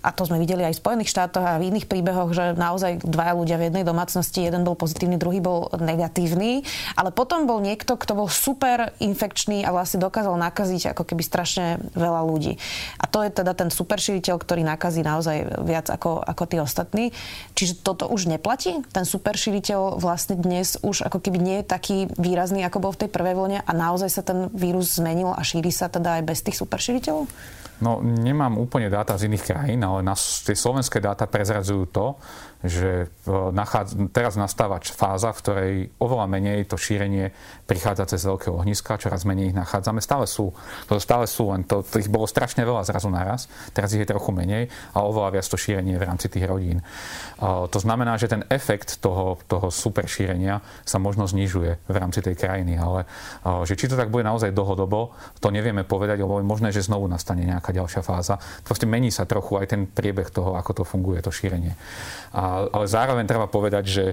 a 0.04 0.12
to 0.12 0.28
sme 0.28 0.36
videli 0.36 0.60
aj 0.68 0.76
v 0.76 0.82
Spojených 0.84 1.08
štátoch 1.08 1.40
a 1.40 1.56
v 1.56 1.72
iných 1.72 1.88
príbehoch, 1.88 2.36
že 2.36 2.52
naozaj 2.52 3.00
dvaja 3.00 3.32
ľudia 3.32 3.56
v 3.56 3.72
jednej 3.72 3.84
domácnosti, 3.88 4.44
jeden 4.44 4.60
bol 4.60 4.76
pozitívny, 4.76 5.16
druhý 5.16 5.40
bol 5.40 5.72
negatívny, 5.72 6.60
ale 6.92 7.08
potom 7.08 7.48
bol 7.48 7.64
niekto, 7.64 7.96
kto 7.96 8.12
bol 8.12 8.28
super 8.28 8.92
infekčný 9.00 9.64
a 9.64 9.72
vlastne 9.72 10.04
dokázal 10.04 10.36
nakaziť 10.36 10.92
ako 10.92 11.08
keby 11.08 11.22
strašne 11.24 11.80
veľa 11.96 12.20
ľudí. 12.28 12.60
A 13.00 13.08
to 13.08 13.24
je 13.24 13.32
teda 13.32 13.56
ten 13.56 13.72
super 13.72 13.96
šíriteľ, 13.96 14.36
ktorý 14.36 14.60
nakazí 14.60 15.00
naozaj 15.00 15.64
viac 15.64 15.88
ako, 15.88 16.20
ako 16.20 16.42
tí 16.44 16.56
ostatní. 16.60 17.04
Čiže 17.56 17.80
toto 17.80 18.04
už 18.12 18.28
neplatí? 18.28 18.84
Ten 18.92 19.08
super 19.08 19.40
šíriteľ 19.40 19.96
vlastne 19.96 20.36
dnes 20.36 20.76
už 20.84 21.08
ako 21.08 21.24
keby 21.24 21.40
nie 21.40 21.56
je 21.64 21.70
taký 21.72 21.96
výrazný, 22.20 22.60
ako 22.68 22.84
bol 22.84 22.92
v 22.92 23.08
tej 23.08 23.10
prvej 23.10 23.34
vlne 23.34 23.58
a 23.64 23.70
naozaj 23.72 24.10
sa 24.12 24.20
ten 24.20 24.52
vírus 24.52 25.00
zmenil 25.00 25.32
a 25.32 25.40
šíri 25.40 25.72
sa 25.72 25.88
teda 25.88 26.20
aj 26.20 26.22
bez 26.28 26.44
tých 26.44 26.60
super 26.60 26.76
šíriteľov? 26.76 27.24
No, 27.82 27.98
nemám 28.02 28.54
úplne 28.62 28.86
dáta 28.86 29.18
z 29.18 29.26
iných 29.26 29.46
krajín, 29.50 29.82
ale 29.82 30.06
nás, 30.06 30.46
tie 30.46 30.54
slovenské 30.54 31.02
dáta 31.02 31.26
prezradzujú 31.26 31.84
to, 31.90 32.06
že 32.64 33.12
teraz 34.16 34.40
nastáva 34.40 34.80
fáza, 34.80 35.36
v 35.36 35.40
ktorej 35.44 35.74
oveľa 36.00 36.26
menej 36.32 36.64
to 36.64 36.80
šírenie 36.80 37.28
prichádza 37.68 38.16
cez 38.16 38.24
veľké 38.24 38.48
ohniska, 38.48 38.96
čoraz 38.96 39.28
menej 39.28 39.52
ich 39.52 39.56
nachádzame. 39.56 40.00
Stále 40.00 40.24
sú, 40.24 40.56
stále 40.96 41.28
sú, 41.28 41.52
len 41.52 41.68
to 41.68 41.84
ich 42.00 42.08
bolo 42.08 42.24
strašne 42.24 42.64
veľa 42.64 42.88
zrazu 42.88 43.12
naraz, 43.12 43.52
teraz 43.76 43.92
ich 43.92 44.00
je 44.00 44.08
trochu 44.08 44.32
menej 44.32 44.72
a 44.96 45.04
oveľa 45.04 45.36
viac 45.36 45.44
to 45.44 45.60
šírenie 45.60 46.00
v 46.00 46.08
rámci 46.08 46.32
tých 46.32 46.48
rodín. 46.48 46.80
To 47.44 47.76
znamená, 47.76 48.16
že 48.16 48.32
ten 48.32 48.48
efekt 48.48 49.04
toho, 49.04 49.36
toho 49.44 49.68
super 49.68 50.08
šírenia 50.08 50.64
sa 50.88 50.96
možno 50.96 51.28
znižuje 51.28 51.84
v 51.84 51.96
rámci 52.00 52.24
tej 52.24 52.32
krajiny, 52.40 52.80
ale 52.80 53.04
že 53.68 53.76
či 53.76 53.92
to 53.92 54.00
tak 54.00 54.08
bude 54.08 54.24
naozaj 54.24 54.56
dlhodobo, 54.56 55.12
to 55.36 55.52
nevieme 55.52 55.84
povedať, 55.84 56.24
lebo 56.24 56.40
je 56.40 56.48
možné, 56.48 56.68
že 56.72 56.80
znovu 56.80 57.12
nastane 57.12 57.44
nejaká 57.44 57.76
ďalšia 57.76 58.00
fáza. 58.00 58.40
Proste 58.64 58.88
mení 58.88 59.12
sa 59.12 59.28
trochu 59.28 59.60
aj 59.60 59.66
ten 59.68 59.84
priebeh 59.84 60.32
toho, 60.32 60.56
ako 60.56 60.80
to 60.80 60.84
funguje, 60.88 61.20
to 61.20 61.28
šírenie. 61.28 61.76
A 62.32 62.53
ale 62.70 62.86
zároveň 62.86 63.24
treba 63.26 63.50
povedať, 63.50 63.84
že 63.86 64.04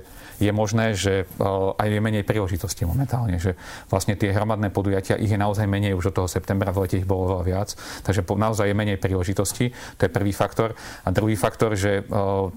je 0.42 0.50
možné, 0.50 0.98
že 0.98 1.30
aj 1.78 1.86
je 1.86 2.02
menej 2.02 2.26
príležitostí 2.26 2.82
momentálne, 2.90 3.38
že 3.38 3.54
vlastne 3.94 4.18
tie 4.18 4.34
hromadné 4.34 4.74
podujatia, 4.74 5.22
ich 5.22 5.30
je 5.30 5.38
naozaj 5.38 5.70
menej 5.70 5.94
už 5.94 6.10
od 6.10 6.26
toho 6.26 6.30
septembra, 6.30 6.74
v 6.74 6.90
lete 6.90 6.98
ich 6.98 7.06
bolo 7.06 7.38
veľa 7.38 7.44
viac, 7.46 7.70
takže 8.02 8.26
naozaj 8.26 8.74
je 8.74 8.76
menej 8.76 8.98
príležitostí, 8.98 9.70
to 10.02 10.02
je 10.02 10.10
prvý 10.10 10.34
faktor. 10.34 10.74
A 11.06 11.14
druhý 11.14 11.38
faktor, 11.38 11.78
že 11.78 12.02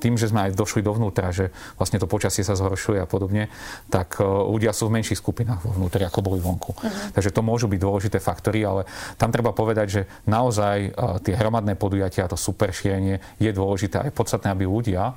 tým, 0.00 0.16
že 0.16 0.32
sme 0.32 0.48
aj 0.48 0.56
došli 0.56 0.80
dovnútra, 0.80 1.28
že 1.28 1.52
vlastne 1.76 2.00
to 2.00 2.08
počasie 2.08 2.40
sa 2.40 2.56
zhoršuje 2.56 3.04
a 3.04 3.06
podobne, 3.10 3.52
tak 3.92 4.16
ľudia 4.24 4.72
sú 4.72 4.88
v 4.88 5.04
menších 5.04 5.20
skupinách 5.20 5.68
vo 5.68 5.76
vnútri, 5.76 6.08
ako 6.08 6.24
boli 6.24 6.40
vonku. 6.40 6.72
Uh-huh. 6.72 6.88
Takže 7.12 7.36
to 7.36 7.44
môžu 7.44 7.68
byť 7.68 7.80
dôležité 7.84 8.16
faktory, 8.16 8.64
ale 8.64 8.88
tam 9.20 9.28
treba 9.28 9.52
povedať, 9.52 9.86
že 9.92 10.02
naozaj 10.24 10.96
tie 11.20 11.36
hromadné 11.36 11.76
podujatia, 11.76 12.32
to 12.32 12.40
super 12.40 12.72
šírenie 12.72 13.20
je 13.36 13.52
dôležité 13.52 14.08
aj 14.08 14.16
podstatné, 14.16 14.48
aby 14.56 14.64
ľudia 14.64 15.12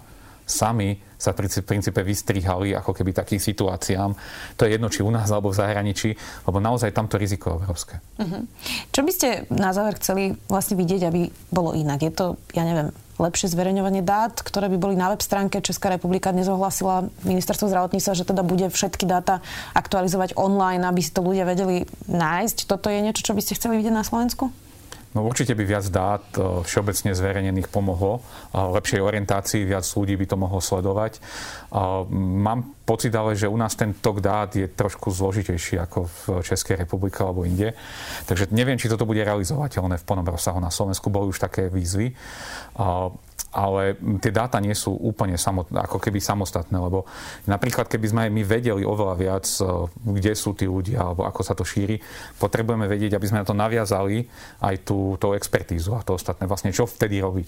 sami 0.48 0.96
sa 1.18 1.34
v 1.34 1.50
princípe 1.66 2.00
vystrihali 2.06 2.72
ako 2.78 2.94
keby 2.94 3.12
takým 3.12 3.42
situáciám. 3.42 4.14
To 4.56 4.64
je 4.64 4.78
jedno, 4.78 4.88
či 4.88 5.02
u 5.04 5.10
nás 5.10 5.28
alebo 5.34 5.52
v 5.52 5.60
zahraničí, 5.60 6.14
lebo 6.46 6.62
naozaj 6.62 6.94
tamto 6.94 7.18
riziko 7.18 7.52
je 7.52 7.56
obrovské. 7.58 7.96
Uh-huh. 8.22 8.46
Čo 8.94 9.02
by 9.02 9.12
ste 9.12 9.28
na 9.52 9.74
záver 9.74 9.98
chceli 10.00 10.38
vlastne 10.46 10.78
vidieť, 10.78 11.02
aby 11.10 11.28
bolo 11.50 11.74
inak? 11.74 12.06
Je 12.06 12.14
to, 12.14 12.38
ja 12.54 12.64
neviem, 12.64 12.94
lepšie 13.18 13.50
zverejňovanie 13.50 14.06
dát, 14.06 14.38
ktoré 14.46 14.70
by 14.70 14.78
boli 14.78 14.94
na 14.94 15.10
web 15.10 15.26
stránke. 15.26 15.58
Česká 15.66 15.90
republika 15.90 16.30
dnes 16.30 16.46
ohlasila 16.46 17.10
ministerstvo 17.26 17.66
zdravotníctva, 17.66 18.14
že 18.14 18.30
teda 18.30 18.46
bude 18.46 18.70
všetky 18.70 19.10
dáta 19.10 19.42
aktualizovať 19.74 20.38
online, 20.38 20.86
aby 20.86 21.02
si 21.02 21.10
to 21.10 21.26
ľudia 21.26 21.50
vedeli 21.50 21.90
nájsť. 22.06 22.70
Toto 22.70 22.94
je 22.94 23.02
niečo, 23.02 23.26
čo 23.26 23.34
by 23.34 23.42
ste 23.42 23.58
chceli 23.58 23.82
vidieť 23.82 23.94
na 23.94 24.06
Slovensku? 24.06 24.54
No 25.18 25.26
určite 25.26 25.58
by 25.58 25.66
viac 25.66 25.90
dát 25.90 26.22
e, 26.38 26.62
všeobecne 26.62 27.18
zverejnených 27.18 27.74
pomohlo. 27.74 28.22
Lepšej 28.54 29.02
orientácii 29.02 29.66
viac 29.66 29.82
ľudí 29.98 30.14
by 30.14 30.26
to 30.30 30.38
mohlo 30.38 30.62
sledovať. 30.62 31.18
Mám 32.14 32.77
pocit 32.88 33.12
ale, 33.12 33.36
že 33.36 33.52
u 33.52 33.60
nás 33.60 33.76
ten 33.76 33.92
tok 33.92 34.24
dát 34.24 34.48
je 34.56 34.64
trošku 34.64 35.12
zložitejší 35.12 35.76
ako 35.84 36.08
v 36.08 36.22
Českej 36.40 36.80
republike 36.88 37.20
alebo 37.20 37.44
inde. 37.44 37.76
Takže 38.24 38.48
neviem, 38.56 38.80
či 38.80 38.88
toto 38.88 39.04
bude 39.04 39.20
realizovateľné 39.28 40.00
v 40.00 40.08
plnom 40.08 40.24
rozsahu. 40.24 40.64
Na 40.64 40.72
Slovensku 40.72 41.12
boli 41.12 41.28
už 41.28 41.44
také 41.44 41.68
výzvy 41.68 42.16
ale 43.58 43.96
tie 44.20 44.30
dáta 44.30 44.60
nie 44.60 44.76
sú 44.76 44.94
úplne 44.94 45.40
samot, 45.40 45.72
ako 45.72 45.98
keby 45.98 46.20
samostatné, 46.20 46.78
lebo 46.78 47.08
napríklad 47.48 47.88
keby 47.88 48.06
sme 48.06 48.22
aj 48.28 48.32
my 48.32 48.44
vedeli 48.44 48.84
oveľa 48.84 49.16
viac, 49.16 49.46
e, 49.48 49.64
kde 50.14 50.32
sú 50.36 50.52
tí 50.54 50.68
ľudia, 50.68 51.02
alebo 51.02 51.24
ako 51.24 51.42
sa 51.42 51.56
to 51.56 51.64
šíri, 51.64 51.98
potrebujeme 52.38 52.86
vedieť, 52.86 53.16
aby 53.16 53.26
sme 53.26 53.42
na 53.42 53.48
to 53.48 53.56
naviazali 53.56 54.28
aj 54.62 54.76
tú, 54.84 55.16
tú 55.18 55.32
expertízu 55.32 55.96
a 55.96 56.04
to 56.04 56.20
ostatné, 56.20 56.46
vlastne 56.46 56.76
čo 56.76 56.86
vtedy 56.86 57.24
robiť. 57.24 57.48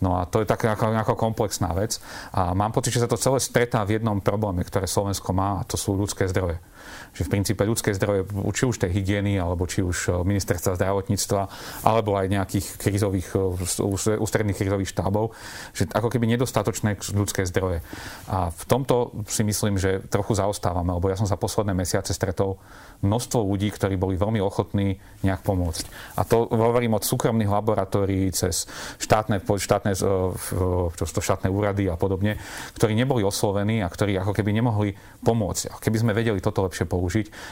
No 0.00 0.18
a 0.18 0.24
to 0.24 0.40
je 0.40 0.48
taká 0.48 0.74
ako, 0.74 0.90
ako 0.90 1.14
komplexná 1.14 1.70
vec 1.76 2.00
a 2.32 2.56
mám 2.56 2.72
pocit, 2.72 2.96
že 2.96 3.04
sa 3.04 3.10
to 3.10 3.20
celé 3.20 3.38
stretá 3.38 3.84
v 3.84 4.00
jednom 4.00 4.18
probléme, 4.18 4.64
ktoré 4.74 4.90
Slovensko 4.90 5.30
má 5.30 5.62
a 5.62 5.66
to 5.70 5.78
sú 5.78 5.94
ľudské 5.94 6.26
zdroje 6.26 6.58
že 7.14 7.22
v 7.22 7.32
princípe 7.38 7.62
ľudské 7.62 7.94
zdroje, 7.94 8.26
či 8.52 8.64
už 8.66 8.76
tej 8.82 8.90
hygieny, 8.90 9.38
alebo 9.38 9.64
či 9.64 9.80
už 9.80 9.96
e, 10.10 10.26
ministerstva 10.26 10.74
zdravotníctva, 10.74 11.42
alebo 11.86 12.18
aj 12.18 12.26
nejakých 12.26 12.66
krizových, 12.76 13.28
e, 13.38 14.18
ústredných 14.18 14.58
krizových 14.58 14.90
štábov, 14.90 15.30
že 15.70 15.86
ako 15.94 16.10
keby 16.10 16.26
nedostatočné 16.34 16.98
ľudské 17.14 17.46
zdroje. 17.46 17.80
A 18.26 18.50
v 18.50 18.64
tomto 18.66 19.14
si 19.30 19.46
myslím, 19.46 19.78
že 19.78 20.02
trochu 20.10 20.34
zaostávame, 20.34 20.90
lebo 20.90 21.06
ja 21.06 21.14
som 21.14 21.30
sa 21.30 21.38
posledné 21.38 21.72
mesiace 21.72 22.10
stretol 22.10 22.58
množstvo 23.06 23.46
ľudí, 23.46 23.70
ktorí 23.70 23.94
boli 23.94 24.18
veľmi 24.18 24.42
ochotní 24.42 24.98
nejak 25.22 25.46
pomôcť. 25.46 25.84
A 26.18 26.26
to 26.26 26.50
hovorím 26.50 26.98
od 26.98 27.06
súkromných 27.06 27.50
laboratórií 27.50 28.32
cez 28.34 28.66
štátne, 28.98 29.38
štátne, 29.44 29.92
e, 29.94 30.90
to 30.90 31.20
štátne 31.22 31.46
úrady 31.46 31.86
a 31.86 31.94
podobne, 31.94 32.42
ktorí 32.74 32.98
neboli 32.98 33.22
oslovení 33.22 33.86
a 33.86 33.88
ktorí 33.88 34.18
ako 34.18 34.34
keby 34.34 34.50
nemohli 34.50 34.98
pomôcť. 35.22 35.62
A 35.70 35.74
keby 35.78 35.96
sme 36.02 36.16
vedeli 36.16 36.42
toto 36.42 36.66
lepšie 36.66 36.88
použiť, 36.88 37.03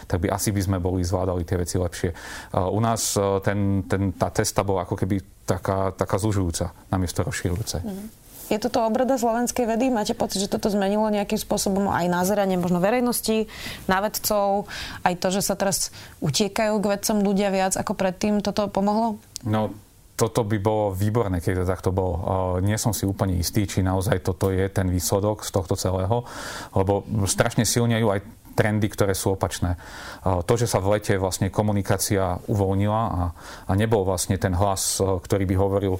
tak 0.07 0.25
by 0.25 0.29
asi 0.33 0.51
by 0.55 0.61
sme 0.63 0.77
boli 0.79 1.05
zvládali 1.05 1.43
tie 1.45 1.61
veci 1.61 1.77
lepšie. 1.77 2.11
U 2.55 2.79
nás 2.81 3.17
e, 3.17 3.41
ten, 3.45 3.85
ten, 3.87 4.13
tá 4.17 4.33
cesta 4.33 4.65
bola 4.65 4.85
ako 4.85 4.97
keby 4.97 5.21
taká, 5.45 5.93
taká 5.93 6.17
zužujúca, 6.17 6.73
namiesto 6.89 7.25
rozširujúce. 7.27 7.83
Mm. 7.83 8.23
Je 8.51 8.61
toto 8.61 8.85
obrada 8.85 9.17
slovenskej 9.17 9.65
vedy? 9.65 9.89
Máte 9.89 10.13
pocit, 10.13 10.45
že 10.45 10.53
toto 10.53 10.69
zmenilo 10.69 11.09
nejakým 11.09 11.41
spôsobom 11.41 11.89
aj 11.89 12.05
názeranie 12.11 12.61
možno 12.61 12.85
verejnosti 12.85 13.49
na 13.89 14.05
vedcov? 14.05 14.69
Aj 15.01 15.15
to, 15.17 15.33
že 15.33 15.41
sa 15.41 15.57
teraz 15.57 15.89
utiekajú 16.21 16.77
k 16.83 16.91
vedcom 16.93 17.25
ľudia 17.25 17.49
viac 17.49 17.81
ako 17.81 17.97
predtým, 17.97 18.45
toto 18.45 18.69
pomohlo? 18.69 19.17
No, 19.49 19.73
toto 20.13 20.45
by 20.45 20.59
bolo 20.61 20.93
výborné, 20.93 21.41
keď 21.41 21.65
to 21.65 21.71
takto 21.73 21.91
bolo. 21.97 22.21
Nie 22.61 22.77
som 22.77 22.93
si 22.93 23.09
úplne 23.09 23.41
istý, 23.41 23.65
či 23.65 23.81
naozaj 23.81 24.21
toto 24.21 24.53
je 24.53 24.69
ten 24.69 24.87
výsledok 24.93 25.43
z 25.43 25.51
tohto 25.51 25.73
celého, 25.73 26.29
lebo 26.77 27.09
strašne 27.25 27.65
silne 27.65 27.97
ju 27.97 28.13
aj 28.13 28.21
trendy, 28.53 28.89
ktoré 28.89 29.17
sú 29.17 29.35
opačné. 29.35 29.75
To, 30.23 30.55
že 30.55 30.69
sa 30.69 30.79
v 30.79 30.99
lete 30.99 31.17
vlastne 31.17 31.49
komunikácia 31.49 32.39
uvoľnila 32.47 33.03
a, 33.03 33.23
a 33.69 33.73
nebol 33.75 34.05
vlastne 34.05 34.37
ten 34.37 34.53
hlas, 34.55 35.01
ktorý 35.01 35.45
by 35.49 35.55
hovoril 35.57 35.95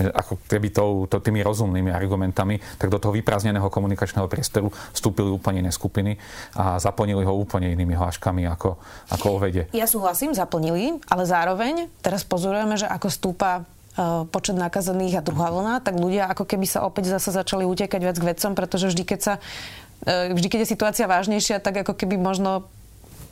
ako 0.00 0.40
keby 0.46 0.68
tou, 0.72 1.04
to, 1.10 1.18
tými 1.20 1.42
rozumnými 1.42 1.90
argumentami, 1.90 2.60
tak 2.78 2.88
do 2.92 2.98
toho 3.00 3.12
vyprázdneného 3.16 3.66
komunikačného 3.68 4.28
priestoru 4.30 4.70
vstúpili 4.92 5.28
úplne 5.28 5.66
iné 5.66 5.72
skupiny 5.72 6.16
a 6.56 6.78
zaplnili 6.78 7.24
ho 7.24 7.34
úplne 7.34 7.72
inými 7.72 7.96
hláškami 7.96 8.46
ako, 8.48 8.78
ako 9.12 9.26
o 9.26 9.38
vede. 9.40 9.68
Ja 9.72 9.88
súhlasím, 9.88 10.32
zaplnili, 10.36 11.00
ale 11.10 11.24
zároveň 11.24 11.88
teraz 12.00 12.22
pozorujeme, 12.22 12.78
že 12.78 12.86
ako 12.88 13.08
stúpa 13.10 13.64
počet 14.28 14.60
nakazených 14.60 15.20
a 15.20 15.24
druhá 15.24 15.48
vlna, 15.48 15.80
tak 15.80 15.96
ľudia 15.96 16.28
ako 16.28 16.44
keby 16.44 16.68
sa 16.68 16.84
opäť 16.84 17.16
zase 17.16 17.32
začali 17.32 17.64
utekať 17.64 18.00
viac 18.04 18.16
k 18.20 18.28
vedcom, 18.28 18.52
pretože 18.52 18.92
vždy, 18.92 19.02
keď 19.08 19.20
sa 19.24 19.34
E, 19.40 19.85
vždy, 20.04 20.46
keď 20.52 20.58
je 20.66 20.72
situácia 20.76 21.06
vážnejšia, 21.08 21.62
tak 21.62 21.86
ako 21.86 21.96
keby 21.96 22.20
možno 22.20 22.68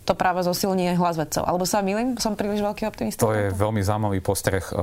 to 0.05 0.13
práve 0.13 0.45
zosilní 0.45 0.95
hlas 1.01 1.17
vedcov. 1.17 1.49
Alebo 1.49 1.65
sa 1.65 1.81
milím? 1.81 2.21
Som 2.21 2.37
príliš 2.37 2.61
veľký 2.61 2.85
optimista? 2.85 3.25
To 3.25 3.33
je 3.33 3.49
veľmi 3.51 3.81
zaujímavý 3.81 4.21
postreh. 4.21 4.61
E, 4.61 4.75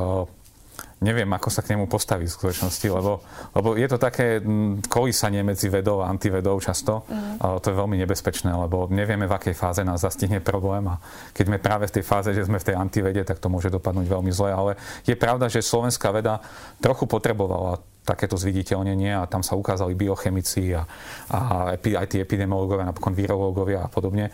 neviem, 1.05 1.29
ako 1.29 1.49
sa 1.53 1.61
k 1.61 1.77
nemu 1.77 1.85
postaviť 1.85 2.25
v 2.29 2.37
skutočnosti, 2.37 2.87
lebo, 2.89 3.21
lebo 3.53 3.77
je 3.77 3.87
to 3.89 3.97
také 4.01 4.41
kolísanie 4.89 5.45
medzi 5.45 5.69
vedou 5.69 6.01
a 6.01 6.09
antivedou 6.09 6.57
často. 6.57 7.05
Mm. 7.05 7.37
To 7.41 7.67
je 7.69 7.75
veľmi 7.77 7.97
nebezpečné, 8.01 8.49
lebo 8.49 8.89
nevieme, 8.89 9.29
v 9.29 9.33
akej 9.37 9.53
fáze 9.57 9.81
nás 9.85 10.01
zastihne 10.01 10.41
problém 10.41 10.85
a 10.89 10.97
keď 11.33 11.43
sme 11.49 11.57
práve 11.61 11.85
v 11.89 12.01
tej 12.01 12.03
fáze, 12.05 12.29
že 12.33 12.45
sme 12.45 12.61
v 12.61 12.67
tej 12.69 12.75
antivede, 12.77 13.21
tak 13.25 13.41
to 13.41 13.49
môže 13.49 13.73
dopadnúť 13.73 14.09
veľmi 14.09 14.29
zle, 14.33 14.49
ale 14.53 14.71
je 15.05 15.13
pravda, 15.17 15.49
že 15.49 15.65
slovenská 15.65 16.09
veda 16.13 16.41
trochu 16.81 17.09
potrebovala 17.09 17.81
takéto 18.01 18.33
zviditeľnenie 18.33 19.13
a 19.13 19.29
tam 19.29 19.45
sa 19.45 19.53
ukázali 19.53 19.93
biochemici 19.93 20.73
a, 20.73 20.83
a 21.29 21.39
aj 21.77 22.07
tí 22.09 22.17
epidemiológovia, 22.17 22.89
napokon 22.89 23.13
virológovia 23.13 23.85
a 23.85 23.89
podobne. 23.89 24.33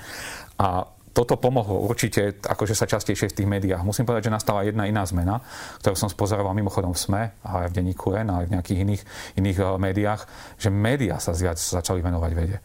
A 0.57 0.87
toto 1.17 1.33
pomohlo 1.33 1.81
určite, 1.81 2.37
akože 2.45 2.77
sa 2.77 2.85
častejšie 2.85 3.33
v 3.33 3.37
tých 3.41 3.49
médiách. 3.49 3.81
Musím 3.81 4.05
povedať, 4.05 4.29
že 4.29 4.35
nastala 4.37 4.61
jedna 4.61 4.85
iná 4.85 5.01
zmena, 5.01 5.41
ktorú 5.81 5.97
som 5.97 6.13
spozoroval 6.13 6.53
mimochodom 6.53 6.93
v 6.93 7.01
SME, 7.01 7.23
a 7.41 7.65
aj 7.65 7.73
v 7.73 7.75
denníku 7.81 8.13
N, 8.13 8.29
a 8.29 8.45
aj 8.45 8.45
v 8.45 8.53
nejakých 8.53 8.79
iných, 8.85 9.03
iných 9.41 9.57
eh, 9.57 9.65
médiách, 9.81 10.21
že 10.61 10.69
médiá 10.69 11.17
sa 11.17 11.33
viac 11.33 11.57
začali 11.57 12.05
venovať 12.05 12.31
vede. 12.37 12.57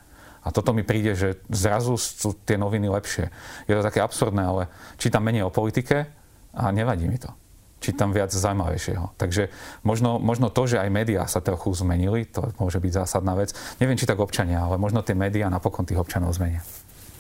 A 0.42 0.52
toto 0.52 0.76
mi 0.76 0.84
príde, 0.84 1.16
že 1.16 1.40
zrazu 1.48 1.96
sú 1.96 2.36
tie 2.44 2.60
noviny 2.60 2.92
lepšie. 2.92 3.30
Je 3.70 3.78
to 3.78 3.86
také 3.86 4.04
absurdné, 4.04 4.42
ale 4.42 4.62
čítam 5.00 5.24
menej 5.24 5.48
o 5.48 5.54
politike 5.54 6.04
a 6.52 6.68
nevadí 6.74 7.08
mi 7.08 7.16
to 7.16 7.41
čítam 7.82 8.14
viac 8.14 8.30
zaujímavejšieho. 8.30 9.18
Takže 9.18 9.50
možno, 9.82 10.22
možno 10.22 10.48
to, 10.48 10.70
že 10.70 10.78
aj 10.78 10.88
médiá 10.94 11.26
sa 11.26 11.42
trochu 11.42 11.74
zmenili, 11.74 12.24
to 12.24 12.54
môže 12.62 12.78
byť 12.78 12.92
zásadná 13.02 13.34
vec. 13.34 13.50
Neviem, 13.82 13.98
či 13.98 14.06
tak 14.06 14.22
občania, 14.22 14.62
ale 14.62 14.78
možno 14.78 15.02
tie 15.02 15.18
médiá 15.18 15.50
napokon 15.50 15.82
tých 15.82 15.98
občanov 15.98 16.32
zmenia. 16.38 16.62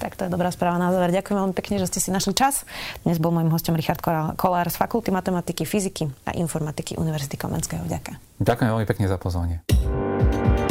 Tak 0.02 0.18
to 0.18 0.26
je 0.26 0.34
dobrá 0.34 0.50
správa 0.50 0.82
na 0.82 0.90
záver. 0.90 1.14
Ďakujem 1.14 1.38
veľmi 1.38 1.54
pekne, 1.54 1.78
že 1.78 1.86
ste 1.86 2.02
si 2.02 2.10
našli 2.10 2.34
čas. 2.34 2.66
Dnes 3.06 3.22
bol 3.22 3.30
môjim 3.30 3.54
hostom 3.54 3.78
Richard 3.78 4.02
Kolár 4.34 4.66
z 4.66 4.74
Fakulty 4.74 5.14
matematiky, 5.14 5.62
fyziky 5.62 6.10
a 6.26 6.34
informatiky 6.34 6.98
Univerzity 6.98 7.38
Komenského. 7.38 7.86
Ďakujem. 7.86 8.18
Ďakujem 8.42 8.68
veľmi 8.74 8.86
pekne 8.90 9.06
za 9.06 9.14
pozvanie. 9.14 9.62